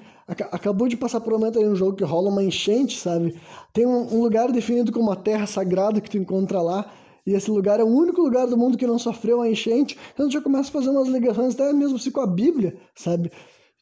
[0.51, 3.35] acabou de passar por um momento ali no jogo que rola uma enchente, sabe?
[3.73, 6.91] Tem um, um lugar definido como a terra sagrada que tu encontra lá,
[7.25, 10.29] e esse lugar é o único lugar do mundo que não sofreu a enchente, então
[10.29, 13.31] já começa a fazer umas ligações até mesmo assim com a Bíblia, sabe?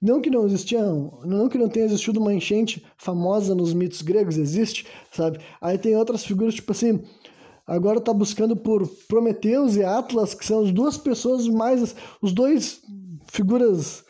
[0.02, 4.38] Não que não existia, não que não tenha existido uma enchente famosa nos mitos gregos,
[4.38, 5.40] existe, sabe?
[5.60, 7.02] Aí tem outras figuras, tipo assim,
[7.66, 12.82] agora tá buscando por Prometeus e Atlas, que são as duas pessoas mais, os dois
[13.26, 14.06] figuras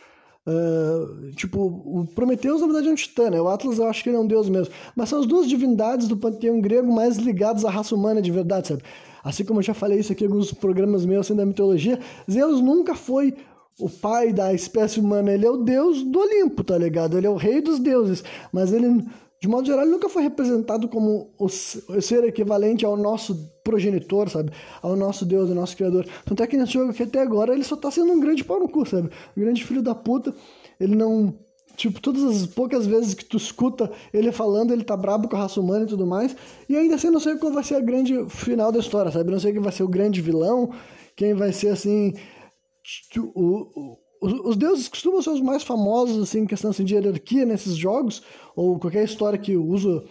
[0.47, 3.41] Uh, tipo, o Prometeus na verdade é um titã, né?
[3.41, 4.73] O Atlas eu acho que ele é um deus mesmo.
[4.95, 8.69] Mas são as duas divindades do panteão grego mais ligadas à raça humana de verdade,
[8.69, 8.83] sabe?
[9.21, 11.99] Assim como eu já falei isso aqui em alguns programas meus assim, da mitologia,
[12.31, 13.35] Zeus nunca foi
[13.77, 17.17] o pai da espécie humana, ele é o deus do Olimpo, tá ligado?
[17.17, 19.03] Ele é o rei dos deuses, mas ele,
[19.39, 24.51] de modo geral, ele nunca foi representado como o ser equivalente ao nosso progenitor, sabe?
[24.81, 26.07] Ao nosso deus, ao nosso criador.
[26.25, 28.59] Tanto é que nesse jogo aqui até agora ele só tá sendo um grande pau
[28.59, 29.09] no cu, sabe?
[29.35, 30.33] Um grande filho da puta.
[30.79, 31.33] Ele não
[31.77, 35.39] Tipo, todas as poucas vezes que tu escuta ele falando, ele tá brabo com a
[35.41, 36.35] raça humana e tudo mais.
[36.67, 39.29] E ainda assim, não sei qual vai ser a grande final da história, sabe?
[39.29, 40.73] Não sei quem vai ser o grande vilão,
[41.15, 42.15] quem vai ser, assim...
[43.35, 47.45] O, o, os deuses costumam ser os mais famosos, assim, em questão assim, de hierarquia
[47.45, 48.21] nesses jogos,
[48.55, 50.03] ou qualquer história que usa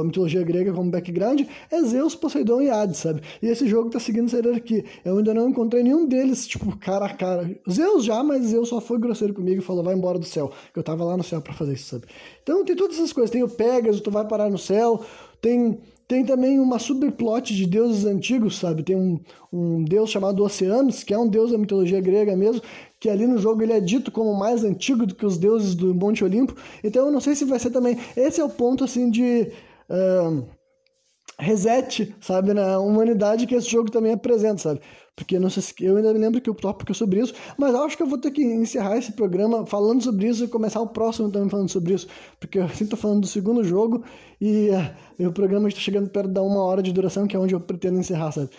[0.00, 3.20] a mitologia grega como background, é Zeus, Poseidon e Hades, sabe?
[3.42, 4.84] E esse jogo tá seguindo essa hierarquia.
[5.04, 7.58] Eu ainda não encontrei nenhum deles, tipo, cara a cara.
[7.70, 10.50] Zeus já, mas Zeus só foi grosseiro comigo e falou, vai embora do céu.
[10.72, 12.06] Que eu tava lá no céu para fazer isso, sabe?
[12.42, 13.30] Então tem todas essas coisas.
[13.30, 15.04] Tem o Pegasus, tu vai parar no céu.
[15.40, 15.78] Tem
[16.08, 18.82] tem também uma subplot de deuses antigos, sabe?
[18.82, 19.20] Tem um,
[19.52, 22.62] um deus chamado Oceanos, que é um deus da mitologia grega mesmo,
[23.00, 25.94] que ali no jogo ele é dito como mais antigo do que os deuses do
[25.94, 26.54] Monte Olimpo.
[26.82, 27.96] Então eu não sei se vai ser também.
[28.16, 29.52] Esse é o ponto assim de
[29.88, 30.44] uh,
[31.38, 34.80] reset, sabe, na humanidade que esse jogo também apresenta, sabe?
[35.14, 37.74] Porque não sei se, eu ainda me lembro que o tópico é sobre isso, mas
[37.74, 40.86] acho que eu vou ter que encerrar esse programa falando sobre isso e começar o
[40.88, 42.06] próximo também falando sobre isso,
[42.38, 44.04] porque eu estou falando do segundo jogo
[44.40, 44.70] e
[45.18, 47.60] uh, o programa está chegando perto da uma hora de duração, que é onde eu
[47.60, 48.50] pretendo encerrar, sabe?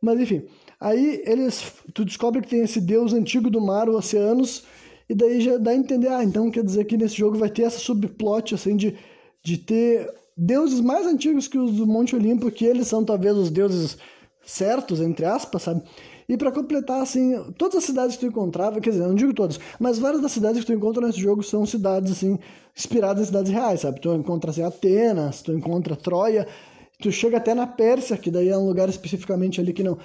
[0.00, 0.42] Mas enfim,
[0.80, 4.64] aí eles, tu descobre que tem esse deus antigo do mar, os oceanos,
[5.08, 7.62] e daí já dá a entender, ah, então quer dizer que nesse jogo vai ter
[7.62, 8.96] essa subplot, assim, de,
[9.42, 13.50] de ter deuses mais antigos que os do Monte Olimpo, que eles são talvez os
[13.50, 13.96] deuses
[14.44, 15.82] certos, entre aspas, sabe?
[16.28, 19.60] E para completar, assim, todas as cidades que tu encontrava, quer dizer, não digo todas,
[19.78, 22.36] mas várias das cidades que tu encontra nesse jogo são cidades, assim,
[22.76, 24.00] inspiradas em cidades reais, sabe?
[24.00, 26.46] Tu encontra, assim, Atenas, tu encontra Troia,
[27.00, 29.98] tu chega até na Pérsia, que daí é um lugar especificamente ali que não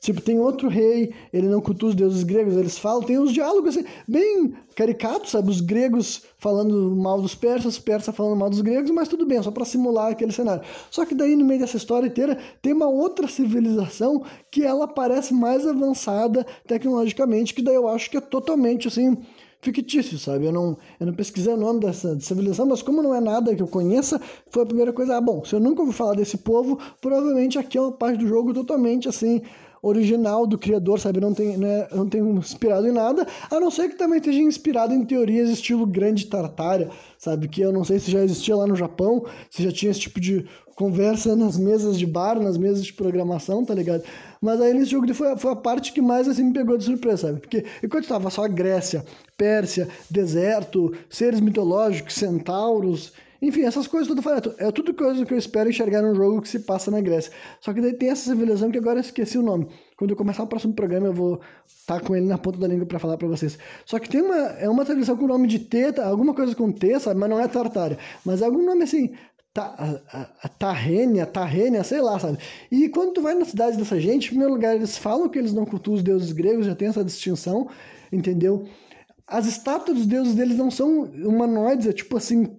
[0.00, 3.76] Tipo, tem outro rei, ele não cultua os deuses gregos, eles falam, tem uns diálogos
[3.76, 5.50] assim, bem caricatos, sabe?
[5.50, 9.42] Os gregos falando mal dos persas, os persas falando mal dos gregos, mas tudo bem,
[9.42, 10.62] só para simular aquele cenário.
[10.90, 15.32] Só que daí, no meio dessa história inteira, tem uma outra civilização que ela parece
[15.32, 19.16] mais avançada tecnologicamente, que daí eu acho que é totalmente assim
[19.60, 20.46] fictício, sabe?
[20.46, 23.62] Eu não, eu não pesquisei o nome dessa civilização, mas como não é nada que
[23.62, 24.20] eu conheça,
[24.50, 25.16] foi a primeira coisa.
[25.16, 28.28] Ah, bom, se eu nunca ouvi falar desse povo, provavelmente aqui é uma parte do
[28.28, 29.42] jogo totalmente assim
[29.86, 31.20] original do criador, sabe?
[31.20, 34.92] Não tem, né, não tem inspirado em nada, a não ser que também esteja inspirado
[34.92, 37.48] em teorias estilo grande tartária, sabe?
[37.48, 40.20] Que eu não sei se já existia lá no Japão, se já tinha esse tipo
[40.20, 44.02] de conversa nas mesas de bar, nas mesas de programação, tá ligado?
[44.40, 47.28] Mas aí nesse jogo foi, foi a parte que mais assim me pegou de surpresa,
[47.28, 47.40] sabe?
[47.40, 49.04] Porque enquanto estava só Grécia,
[49.36, 55.38] Pérsia, deserto, seres mitológicos, centauros, enfim, essas coisas tudo falei, é tudo coisa que eu
[55.38, 57.32] espero enxergar num jogo que se passa na Grécia.
[57.60, 59.68] Só que daí tem essa civilização que agora eu esqueci o nome.
[59.96, 62.68] Quando eu começar o próximo programa, eu vou estar tá com ele na ponta da
[62.68, 63.58] língua para falar para vocês.
[63.84, 66.70] Só que tem uma é uma civilização com o nome de Teta, alguma coisa com
[66.70, 67.18] T, sabe?
[67.18, 67.98] Mas não é Tartária.
[68.24, 69.12] Mas é algum nome assim,
[70.58, 72.38] Tarrênia, Tarrênia, sei lá, sabe?
[72.70, 75.52] E quando tu vai na cidade dessa gente, em primeiro lugar, eles falam que eles
[75.52, 77.68] não cultuam os deuses gregos, já tem essa distinção,
[78.12, 78.66] entendeu?
[79.26, 82.56] As estátuas dos deuses deles não são humanoides, é tipo assim,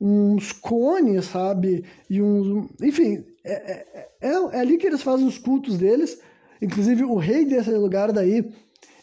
[0.00, 1.84] uns cones, sabe?
[2.08, 2.68] E uns.
[2.82, 3.86] Enfim, é, é,
[4.20, 6.20] é, é, ali que eles fazem os cultos deles.
[6.60, 8.52] Inclusive, o rei desse lugar daí,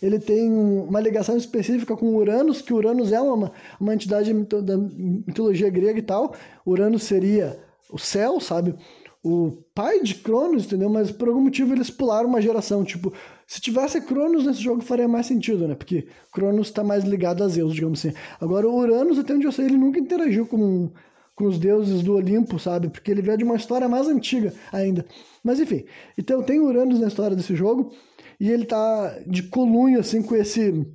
[0.01, 5.69] ele tem uma ligação específica com Uranus, que Uranus é uma, uma entidade da mitologia
[5.69, 6.35] grega e tal.
[6.65, 7.57] Uranus seria
[7.89, 8.75] o céu, sabe?
[9.27, 10.87] O pai de Cronos, entendeu?
[10.87, 12.83] Mas por algum motivo eles pularam uma geração.
[12.83, 13.11] Tipo,
[13.47, 15.73] se tivesse Cronos nesse jogo faria mais sentido, né?
[15.73, 18.15] Porque Cronos está mais ligado a Zeus, digamos assim.
[18.39, 20.91] Agora, o Uranus, até onde eu sei, ele nunca interagiu com,
[21.33, 22.87] com os deuses do Olimpo, sabe?
[22.87, 25.03] Porque ele veio de uma história mais antiga ainda.
[25.43, 27.91] Mas enfim, então tem Uranus na história desse jogo
[28.39, 30.85] e ele tá de colunho assim com esse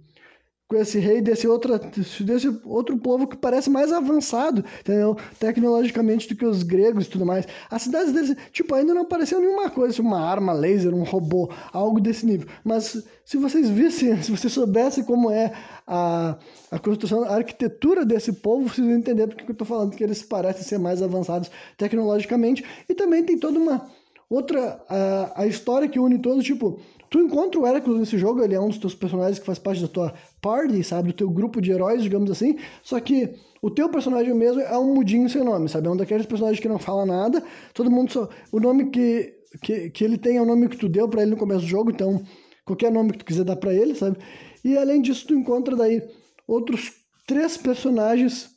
[0.71, 1.81] com esse rei desse outro,
[2.21, 5.17] desse outro povo que parece mais avançado, entendeu?
[5.41, 7.45] Tecnologicamente do que os gregos e tudo mais.
[7.69, 11.51] As cidades deles, tipo, ainda não apareceu nenhuma coisa, tipo uma arma laser, um robô,
[11.73, 12.47] algo desse nível.
[12.63, 15.53] Mas se vocês vissem, se vocês soubessem como é
[15.85, 16.39] a,
[16.71, 20.23] a construção, a arquitetura desse povo, vocês vão entender porque eu estou falando que eles
[20.23, 22.65] parecem ser mais avançados tecnologicamente.
[22.89, 23.89] E também tem toda uma
[24.29, 26.79] outra, a, a história que une todos, tipo,
[27.11, 29.83] Tu encontra o Hércules nesse jogo, ele é um dos teus personagens que faz parte
[29.83, 31.09] da tua party, sabe?
[31.09, 32.57] Do teu grupo de heróis, digamos assim.
[32.83, 35.87] Só que o teu personagem mesmo é um mudinho sem nome, sabe?
[35.87, 37.43] É um daqueles personagens que não fala nada.
[37.75, 38.29] Todo mundo só.
[38.51, 41.33] O nome que, que, que ele tem é o nome que tu deu para ele
[41.33, 42.23] no começo do jogo, então
[42.65, 44.17] qualquer nome que tu quiser dar para ele, sabe?
[44.65, 46.03] E além disso, tu encontra daí
[46.47, 46.93] outros
[47.27, 48.51] três personagens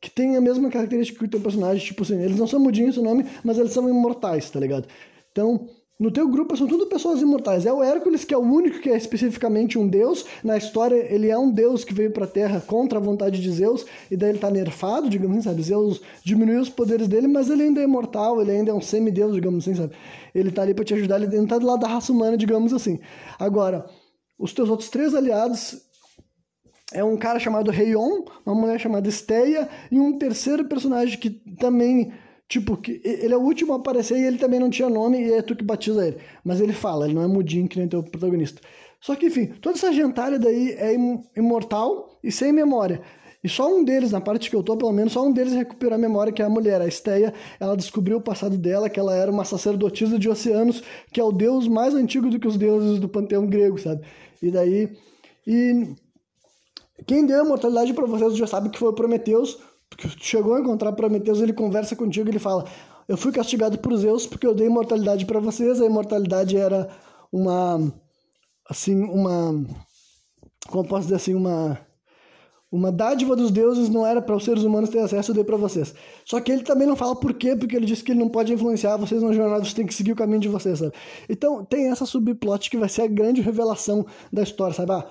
[0.00, 2.96] que têm a mesma característica que o teu personagem, tipo assim, eles não são mudinhos
[2.96, 4.88] o nome, mas eles são imortais, tá ligado?
[5.30, 5.68] Então,
[5.98, 7.64] no teu grupo são tudo pessoas imortais.
[7.64, 10.24] É o Hércules que é o único que é especificamente um deus.
[10.42, 13.50] Na história, ele é um deus que veio para a Terra contra a vontade de
[13.52, 15.62] Zeus, e daí ele tá nerfado, digamos assim, sabe?
[15.62, 19.34] Zeus diminuiu os poderes dele, mas ele ainda é imortal, ele ainda é um semideus,
[19.34, 19.94] digamos assim, sabe?
[20.34, 22.72] Ele tá ali para te ajudar, ele não tá do lado da raça humana, digamos
[22.72, 22.98] assim.
[23.38, 23.86] Agora,
[24.38, 25.82] os teus outros três aliados
[26.92, 32.12] é um cara chamado Reion, uma mulher chamada Steia e um terceiro personagem que também
[32.52, 35.40] Tipo, ele é o último a aparecer e ele também não tinha nome e é
[35.40, 36.18] tu que batiza ele.
[36.44, 38.60] Mas ele fala, ele não é mudinho que nem teu protagonista.
[39.00, 40.94] Só que, enfim, toda essa gentalha daí é
[41.34, 43.00] imortal e sem memória.
[43.42, 45.94] E só um deles, na parte que eu tô, pelo menos, só um deles recuperou
[45.94, 46.78] a memória, que é a mulher.
[46.82, 51.18] A Esteia, ela descobriu o passado dela, que ela era uma sacerdotisa de oceanos, que
[51.18, 54.02] é o deus mais antigo do que os deuses do panteão grego, sabe?
[54.42, 54.90] E daí...
[55.46, 55.94] E
[57.06, 59.58] quem deu a imortalidade para vocês já sabe que foi o Prometeus,
[60.20, 62.64] chegou a encontrar Prometeus, ele conversa contigo, ele fala:
[63.08, 65.80] "Eu fui castigado por Zeus porque eu dei imortalidade para vocês.
[65.80, 66.88] A imortalidade era
[67.32, 67.92] uma
[68.68, 69.64] assim, uma
[70.68, 71.78] como posso dizer assim, uma
[72.72, 75.58] uma dádiva dos deuses não era para os seres humanos ter acesso, eu dei para
[75.58, 75.94] vocês.
[76.24, 78.50] Só que ele também não fala por quê, porque ele disse que ele não pode
[78.50, 80.92] influenciar vocês na jornada, vocês têm que seguir o caminho de vocês, sabe?
[81.28, 84.90] Então tem essa subplot que vai ser a grande revelação da história, sabe?
[84.90, 85.06] Ah,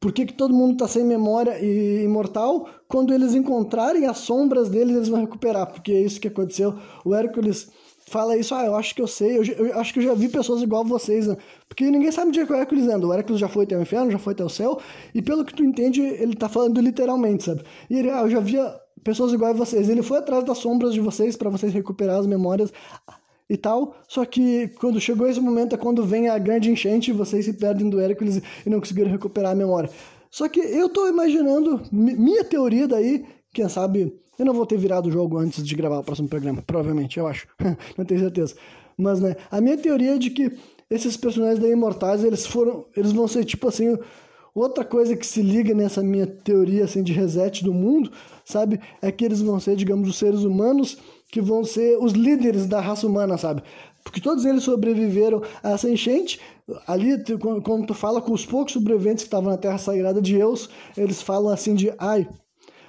[0.00, 2.66] por que, que todo mundo está sem memória e imortal?
[2.88, 6.74] Quando eles encontrarem as sombras deles, eles vão recuperar, porque é isso que aconteceu.
[7.04, 7.70] O Hércules
[8.08, 10.28] fala isso, ah, eu acho que eu sei, eu, eu acho que eu já vi
[10.28, 11.36] pessoas igual vocês, né?
[11.68, 13.06] porque ninguém sabe onde é que o Hércules anda.
[13.06, 14.80] O Hércules já foi até o inferno, já foi até o céu,
[15.14, 17.62] e pelo que tu entende, ele está falando literalmente, sabe?
[17.88, 18.74] E ele, ah, eu já via
[19.04, 19.88] pessoas iguais a vocês.
[19.88, 22.72] Ele foi atrás das sombras de vocês para vocês recuperar as memórias
[23.50, 23.96] e tal.
[24.06, 27.90] Só que quando chegou esse momento é quando vem a grande enchente vocês se perdem
[27.90, 29.90] do Hércules e não conseguiram recuperar a memória.
[30.30, 35.08] Só que eu tô imaginando, minha teoria daí, quem sabe, eu não vou ter virado
[35.08, 37.48] o jogo antes de gravar o próximo programa, provavelmente, eu acho.
[37.98, 38.54] não tenho certeza.
[38.96, 40.52] Mas, né, a minha teoria é de que
[40.88, 43.98] esses personagens da Imortais, eles foram, eles vão ser tipo assim,
[44.54, 48.12] outra coisa que se liga nessa minha teoria assim de reset do mundo,
[48.44, 48.80] sabe?
[49.02, 50.98] É que eles vão ser, digamos, os seres humanos
[51.30, 53.62] que vão ser os líderes da raça humana, sabe?
[54.02, 56.40] Porque todos eles sobreviveram a essa enchente.
[56.86, 57.22] Ali,
[57.62, 61.20] quando tu fala com os poucos sobreviventes que estavam na Terra Sagrada de Eus, eles
[61.20, 62.26] falam assim de, ai,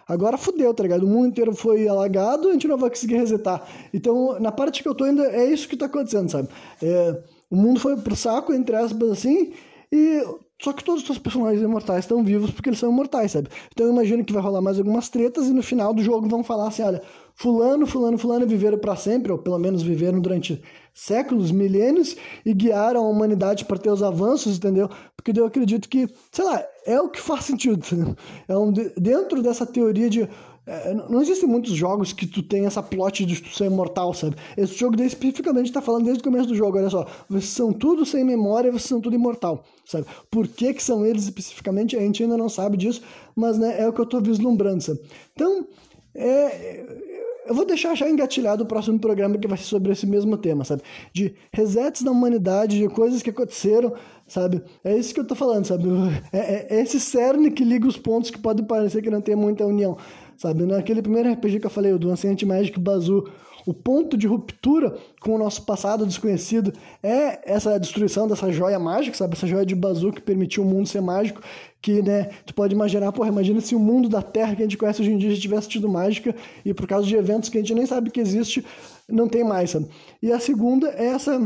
[0.07, 1.03] agora fudeu, tá ligado?
[1.03, 3.67] O mundo inteiro foi alagado, a gente não vai conseguir resetar.
[3.93, 6.47] Então, na parte que eu tô ainda, é isso que tá acontecendo, sabe?
[6.81, 9.53] É, o mundo foi pro saco, entre aspas, assim,
[9.91, 10.23] e
[10.61, 13.49] só que todos os seus personagens imortais estão vivos porque eles são imortais, sabe?
[13.73, 16.43] Então eu imagino que vai rolar mais algumas tretas e no final do jogo vão
[16.43, 17.01] falar assim, olha,
[17.41, 20.61] fulano, fulano, fulano viveram para sempre, ou pelo menos viveram durante
[20.93, 22.15] séculos, milênios,
[22.45, 24.87] e guiaram a humanidade para ter os avanços, entendeu?
[25.17, 28.15] Porque eu acredito que, sei lá, é o que faz sentido, entendeu?
[28.47, 30.29] É um, dentro dessa teoria de
[30.67, 34.35] é, não existem muitos jogos que tu tem essa plot de tu ser imortal, sabe?
[34.55, 37.07] Esse jogo daí, especificamente está falando desde o começo do jogo, olha só.
[37.27, 40.05] Vocês são tudo sem memória, vocês são tudo imortal, sabe?
[40.29, 43.01] Por que que são eles especificamente, a gente ainda não sabe disso,
[43.35, 44.99] mas né, é o que eu estou vislumbrando, sabe?
[45.33, 45.65] Então,
[46.13, 47.11] é,
[47.52, 50.64] eu vou deixar já engatilhado o próximo programa que vai ser sobre esse mesmo tema,
[50.64, 50.84] sabe?
[51.12, 53.93] De resets da humanidade, de coisas que aconteceram,
[54.26, 54.64] sabe?
[54.86, 55.84] É isso que eu tô falando, sabe?
[56.32, 59.36] É, é, é esse cerne que liga os pontos que pode parecer que não tem
[59.36, 59.97] muita união
[60.38, 60.66] sabe?
[60.66, 63.30] Naquele primeiro RPG que eu falei, o do Ancient Magic Bazoo,
[63.66, 69.16] o ponto de ruptura com o nosso passado desconhecido é essa destruição dessa joia mágica,
[69.16, 69.36] sabe?
[69.36, 71.41] Essa joia de Bazoo que permitiu o mundo ser mágico,
[71.82, 74.78] que, né, tu pode imaginar, porra, imagina se o mundo da Terra que a gente
[74.78, 77.62] conhece hoje em dia já tivesse tido mágica e por causa de eventos que a
[77.62, 78.66] gente nem sabe que existe,
[79.09, 79.88] não tem mais, sabe?
[80.22, 81.39] E a segunda é essa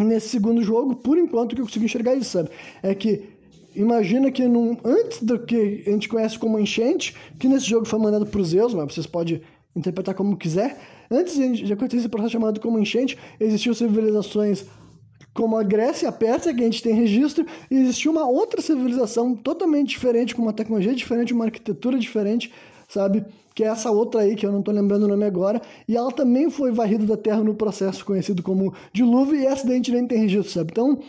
[0.00, 2.50] nesse segundo jogo, por enquanto que eu consigo enxergar isso, sabe?
[2.82, 3.34] É que
[3.74, 7.98] imagina que num, antes do que a gente conhece como enchente, que nesse jogo foi
[7.98, 9.42] mandado para os Zeus, mas vocês podem
[9.74, 10.78] interpretar como quiser,
[11.10, 14.64] antes de acontecer esse processo chamado como enchente, existiam civilizações
[15.34, 18.62] como a Grécia e a Pérsia, que a gente tem registro, e existiu uma outra
[18.62, 22.52] civilização totalmente diferente, com uma tecnologia diferente, uma arquitetura diferente,
[22.88, 23.24] sabe?
[23.52, 26.12] Que é essa outra aí, que eu não estou lembrando o nome agora, e ela
[26.12, 29.90] também foi varrida da Terra no processo conhecido como dilúvio, e essa daí a gente
[29.90, 30.70] nem tem registro, sabe?
[30.70, 31.00] Então,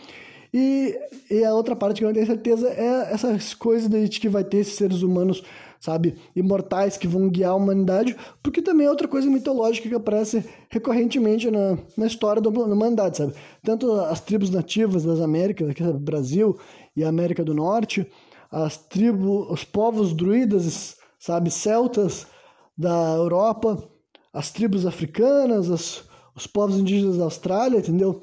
[0.52, 0.98] e,
[1.30, 4.42] e a outra parte que eu não tenho certeza é essas coisas de que vai
[4.42, 5.44] ter esses seres humanos
[5.80, 10.44] sabe, imortais que vão guiar a humanidade, porque também é outra coisa mitológica que aparece
[10.68, 13.34] recorrentemente na, na história da humanidade, sabe?
[13.62, 16.58] Tanto as tribos nativas das Américas, aqui, sabe, Brasil
[16.96, 18.06] e América do Norte,
[18.50, 22.26] as tribos, os povos druidas, sabe, celtas
[22.76, 23.82] da Europa,
[24.32, 26.04] as tribos africanas, as,
[26.34, 28.22] os povos indígenas da Austrália, entendeu?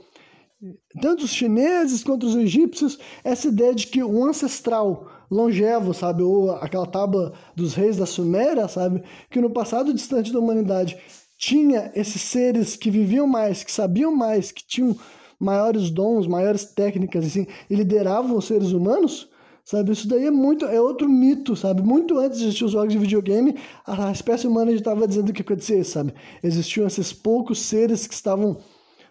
[1.01, 6.23] Tanto os chineses quanto os egípcios, essa ideia de que um ancestral longevo, sabe?
[6.23, 9.03] Ou aquela tábua dos reis da Suméria, sabe?
[9.29, 10.97] Que no passado distante da humanidade
[11.37, 14.95] tinha esses seres que viviam mais, que sabiam mais, que tinham
[15.39, 19.29] maiores dons, maiores técnicas, assim, e lideravam os seres humanos,
[19.65, 19.91] sabe?
[19.91, 21.81] Isso daí é muito, é outro mito, sabe?
[21.81, 23.55] Muito antes de existir os jogos de videogame,
[23.85, 26.13] a espécie humana já estava dizendo que acontecia sabe?
[26.41, 28.57] Existiam esses poucos seres que estavam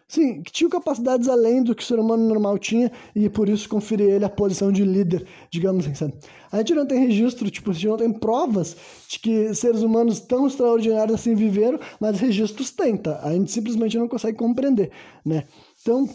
[0.09, 3.69] Sim, que tinham capacidades além do que o ser humano normal tinha e por isso
[3.69, 5.95] conferir ele a posição de líder, digamos assim.
[5.95, 6.15] Sabe?
[6.51, 8.77] A gente não tem registro, tipo, a gente não tem provas
[9.09, 13.01] de que seres humanos tão extraordinários assim viveram, mas registros tem?
[13.23, 14.91] A gente simplesmente não consegue compreender,
[15.25, 15.45] né?
[15.81, 16.07] Então,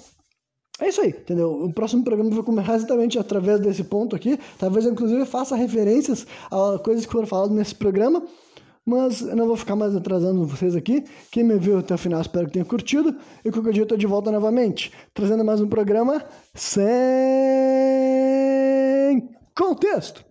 [0.79, 1.51] é isso aí, entendeu?
[1.63, 4.38] O próximo programa vai começar exatamente através desse ponto aqui.
[4.59, 8.21] Talvez eu, inclusive, faça referências a coisas que foram faladas nesse programa.
[8.88, 11.03] Mas eu não vou ficar mais atrasando vocês aqui.
[11.29, 13.13] Quem me viu até o final, espero que tenha curtido.
[13.43, 16.23] E qualquer dia eu estou de volta novamente, trazendo mais um programa
[16.53, 16.88] sem
[19.53, 20.26] contexto.